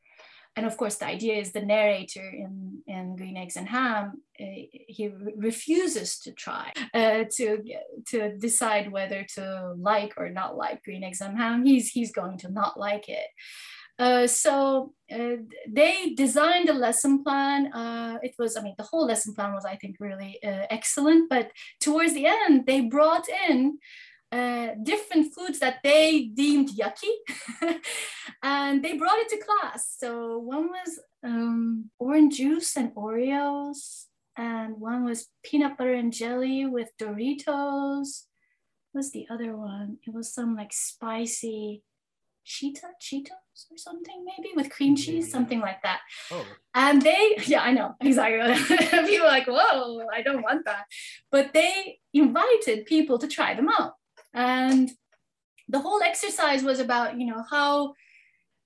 and 0.55 0.65
of 0.65 0.77
course 0.77 0.95
the 0.95 1.05
idea 1.05 1.35
is 1.35 1.51
the 1.51 1.61
narrator 1.61 2.27
in, 2.29 2.81
in 2.87 3.15
green 3.15 3.37
eggs 3.37 3.57
and 3.57 3.67
ham 3.67 4.21
uh, 4.39 4.45
he 4.87 5.09
refuses 5.35 6.19
to 6.19 6.31
try 6.31 6.71
uh, 6.93 7.23
to 7.31 7.61
to 8.07 8.37
decide 8.37 8.91
whether 8.91 9.23
to 9.23 9.73
like 9.77 10.13
or 10.17 10.29
not 10.29 10.57
like 10.57 10.83
green 10.83 11.03
eggs 11.03 11.21
and 11.21 11.37
ham 11.37 11.65
he's 11.65 11.89
he's 11.89 12.11
going 12.11 12.37
to 12.37 12.51
not 12.51 12.79
like 12.79 13.09
it 13.09 13.29
Uh, 13.97 14.27
so 14.27 14.91
uh, 15.09 15.37
they 15.69 16.13
designed 16.15 16.69
a 16.69 16.73
lesson 16.73 17.23
plan. 17.23 17.71
Uh, 17.71 18.17
it 18.21 18.35
was, 18.37 18.57
I 18.57 18.61
mean, 18.61 18.75
the 18.77 18.83
whole 18.83 19.05
lesson 19.05 19.33
plan 19.33 19.53
was, 19.53 19.63
I 19.65 19.77
think, 19.77 19.95
really 19.99 20.37
uh, 20.43 20.65
excellent. 20.69 21.29
But 21.29 21.51
towards 21.79 22.13
the 22.13 22.25
end, 22.25 22.65
they 22.65 22.81
brought 22.81 23.25
in 23.49 23.77
uh, 24.31 24.71
different 24.83 25.33
foods 25.33 25.59
that 25.59 25.77
they 25.83 26.25
deemed 26.33 26.69
yucky, 26.69 27.13
and 28.43 28.83
they 28.83 28.97
brought 28.97 29.19
it 29.19 29.29
to 29.29 29.37
class. 29.37 29.95
So 29.97 30.39
one 30.39 30.67
was 30.67 30.99
um, 31.23 31.89
orange 31.97 32.37
juice 32.37 32.75
and 32.75 32.93
Oreos, 32.95 34.05
and 34.37 34.79
one 34.79 35.05
was 35.05 35.27
peanut 35.43 35.77
butter 35.77 35.93
and 35.93 36.11
jelly 36.11 36.65
with 36.65 36.89
Doritos. 36.99 38.23
What's 38.91 39.11
the 39.11 39.27
other 39.29 39.55
one? 39.55 39.97
It 40.05 40.13
was 40.13 40.33
some 40.33 40.55
like 40.55 40.71
spicy 40.73 41.83
Cheetah, 42.45 42.93
Cheetos 43.01 43.71
or 43.71 43.77
something, 43.77 44.23
maybe 44.23 44.51
with 44.55 44.69
cream 44.69 44.95
cheese, 44.95 45.31
something 45.31 45.59
like 45.59 45.81
that. 45.81 46.01
Oh. 46.31 46.45
And 46.73 47.01
they, 47.01 47.37
yeah, 47.45 47.63
I 47.63 47.71
know 47.71 47.95
exactly. 47.99 48.77
people 49.07 49.27
like, 49.27 49.47
whoa, 49.47 50.05
I 50.13 50.21
don't 50.21 50.43
want 50.43 50.65
that. 50.65 50.85
But 51.31 51.53
they 51.53 51.99
invited 52.13 52.85
people 52.85 53.17
to 53.17 53.27
try 53.27 53.55
them 53.55 53.69
out. 53.69 53.93
And 54.33 54.91
the 55.67 55.79
whole 55.79 56.01
exercise 56.03 56.63
was 56.63 56.79
about, 56.79 57.19
you 57.19 57.25
know, 57.25 57.43
how 57.49 57.93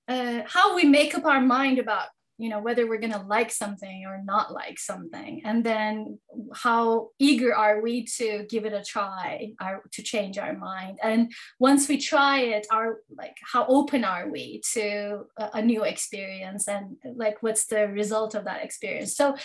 uh, 0.08 0.42
how 0.46 0.74
we 0.74 0.84
make 0.84 1.14
up 1.14 1.24
our 1.24 1.40
mind 1.40 1.78
about 1.78 2.08
you 2.40 2.48
know 2.48 2.60
whether 2.60 2.86
we're 2.86 2.98
going 2.98 3.12
to 3.12 3.26
like 3.26 3.50
something 3.50 4.06
or 4.06 4.22
not 4.24 4.52
like 4.52 4.78
something. 4.78 5.42
And 5.44 5.62
then 5.62 6.18
how 6.54 7.10
eager 7.18 7.54
are 7.54 7.82
we 7.82 8.04
to 8.18 8.46
give 8.48 8.64
it 8.64 8.72
a 8.72 8.82
try 8.82 9.52
to 9.92 10.02
change 10.02 10.38
our 10.38 10.56
mind? 10.56 10.98
And 11.02 11.32
once 11.58 11.86
we 11.86 11.98
try 11.98 12.40
it 12.40 12.66
are 12.70 13.00
like 13.14 13.36
how 13.52 13.66
open 13.66 14.04
are 14.04 14.30
we 14.30 14.62
to 14.72 15.26
a, 15.36 15.50
a 15.54 15.62
new 15.62 15.84
experience? 15.84 16.66
And 16.66 16.96
like 17.14 17.42
what's 17.42 17.66
the 17.66 17.88
result 17.88 18.34
of 18.34 18.44
that 18.46 18.64
experience? 18.64 19.14
So 19.14 19.36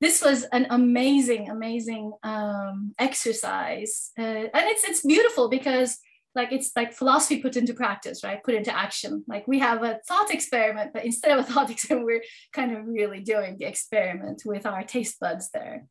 this 0.00 0.22
was 0.22 0.44
an 0.44 0.68
amazing 0.70 1.50
amazing 1.50 2.12
um, 2.22 2.94
exercise. 2.98 4.10
Uh, 4.18 4.22
and 4.22 4.64
it's 4.72 4.84
it's 4.84 5.04
beautiful 5.04 5.50
because 5.50 5.98
like 6.34 6.52
it's 6.52 6.72
like 6.76 6.92
philosophy 6.92 7.40
put 7.40 7.56
into 7.56 7.74
practice 7.74 8.22
right? 8.22 8.42
Put 8.42 8.54
into 8.54 8.76
action. 8.76 9.24
Like 9.26 9.48
we 9.48 9.58
have 9.58 9.82
a 9.82 10.00
thought 10.06 10.30
experiment 10.32 10.92
but 10.92 11.04
instead 11.04 11.36
of 11.36 11.40
a 11.40 11.42
thought 11.52 11.70
experiment 11.70 12.06
we're 12.06 12.24
kind 12.52 12.76
of 12.76 12.86
really 12.86 13.20
doing 13.20 13.56
the 13.58 13.66
experiment 13.66 14.42
with 14.44 14.66
our 14.66 14.82
taste 14.82 15.18
buds 15.20 15.50
there. 15.52 15.86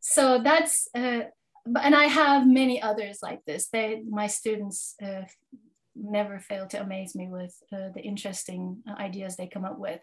So 0.00 0.40
that's 0.42 0.88
uh, 0.94 1.22
and 1.82 1.94
i 1.94 2.06
have 2.06 2.46
many 2.46 2.80
others 2.80 3.18
like 3.22 3.44
this. 3.44 3.68
They 3.68 4.02
my 4.08 4.26
students 4.26 4.94
uh, 5.02 5.22
never 5.94 6.38
fail 6.38 6.66
to 6.68 6.80
amaze 6.80 7.14
me 7.14 7.28
with 7.28 7.54
uh, 7.72 7.90
the 7.94 8.00
interesting 8.02 8.82
ideas 8.98 9.36
they 9.36 9.46
come 9.46 9.64
up 9.64 9.78
with. 9.78 10.00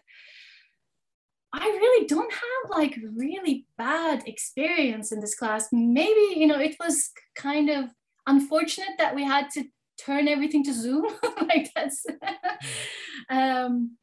I 1.52 1.64
really 1.64 2.06
don't 2.06 2.32
have 2.32 2.70
like 2.70 2.98
really 3.16 3.66
bad 3.78 4.28
experience 4.28 5.12
in 5.12 5.20
this 5.20 5.34
class. 5.34 5.68
Maybe, 5.72 6.38
you 6.38 6.46
know, 6.46 6.60
it 6.60 6.76
was 6.78 7.10
kind 7.34 7.70
of 7.70 7.90
unfortunate 8.28 8.96
that 8.98 9.14
we 9.14 9.24
had 9.24 9.50
to 9.54 9.64
turn 9.98 10.28
everything 10.28 10.62
to 10.64 10.72
Zoom. 10.72 11.06
like 11.48 11.70
that's, 11.74 12.06
um, 13.30 13.96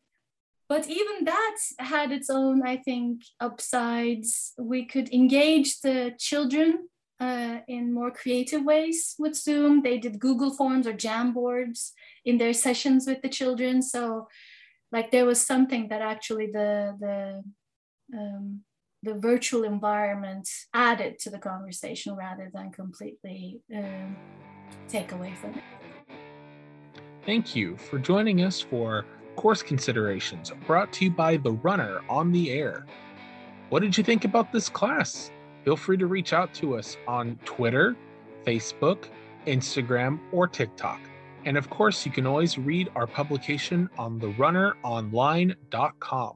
but 0.67 0.87
even 0.87 1.25
that 1.25 1.57
had 1.79 2.11
its 2.11 2.29
own, 2.29 2.65
I 2.65 2.77
think, 2.77 3.21
upsides. 3.39 4.53
We 4.57 4.85
could 4.85 5.13
engage 5.13 5.79
the 5.81 6.13
children 6.19 6.89
uh, 7.19 7.59
in 7.67 7.93
more 7.93 8.11
creative 8.11 8.63
ways 8.65 9.15
with 9.17 9.35
Zoom. 9.35 9.83
They 9.83 9.97
did 9.99 10.19
Google 10.19 10.53
Forms 10.53 10.87
or 10.87 10.93
Jamboards 10.93 11.91
in 12.25 12.37
their 12.37 12.53
sessions 12.53 13.07
with 13.07 13.21
the 13.21 13.29
children. 13.29 13.81
So, 13.81 14.27
like, 14.91 15.11
there 15.11 15.25
was 15.25 15.45
something 15.45 15.87
that 15.89 16.01
actually 16.01 16.47
the 16.47 16.95
the 16.99 17.43
um, 18.17 18.61
the 19.05 19.13
virtual 19.13 19.63
environment 19.63 20.49
added 20.73 21.19
to 21.19 21.29
the 21.29 21.37
conversation 21.37 22.15
rather 22.15 22.49
than 22.53 22.71
completely 22.71 23.61
um, 23.73 24.17
take 24.89 25.11
away 25.11 25.33
from 25.39 25.51
it. 25.51 25.63
Thank 27.25 27.55
you 27.55 27.77
for 27.77 27.99
joining 27.99 28.43
us 28.43 28.59
for 28.59 29.05
Course 29.35 29.61
Considerations 29.61 30.51
brought 30.65 30.91
to 30.93 31.05
you 31.05 31.11
by 31.11 31.37
The 31.37 31.51
Runner 31.51 32.01
on 32.09 32.31
the 32.31 32.49
Air. 32.51 32.87
What 33.69 33.81
did 33.81 33.95
you 33.97 34.03
think 34.03 34.25
about 34.25 34.51
this 34.51 34.69
class? 34.69 35.31
Feel 35.63 35.77
free 35.77 35.97
to 35.97 36.07
reach 36.07 36.33
out 36.33 36.53
to 36.55 36.75
us 36.77 36.97
on 37.07 37.39
Twitter, 37.45 37.95
Facebook, 38.45 39.05
Instagram, 39.47 40.19
or 40.31 40.47
TikTok. 40.47 40.99
And 41.45 41.57
of 41.57 41.69
course, 41.69 42.05
you 42.05 42.11
can 42.11 42.25
always 42.25 42.57
read 42.57 42.89
our 42.95 43.07
publication 43.07 43.89
on 43.97 44.19
therunneronline.com. 44.19 46.33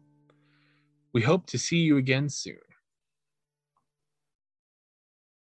We 1.14 1.22
hope 1.22 1.46
to 1.48 1.58
see 1.58 1.78
you 1.78 1.98
again 1.98 2.30
soon. 2.30 2.69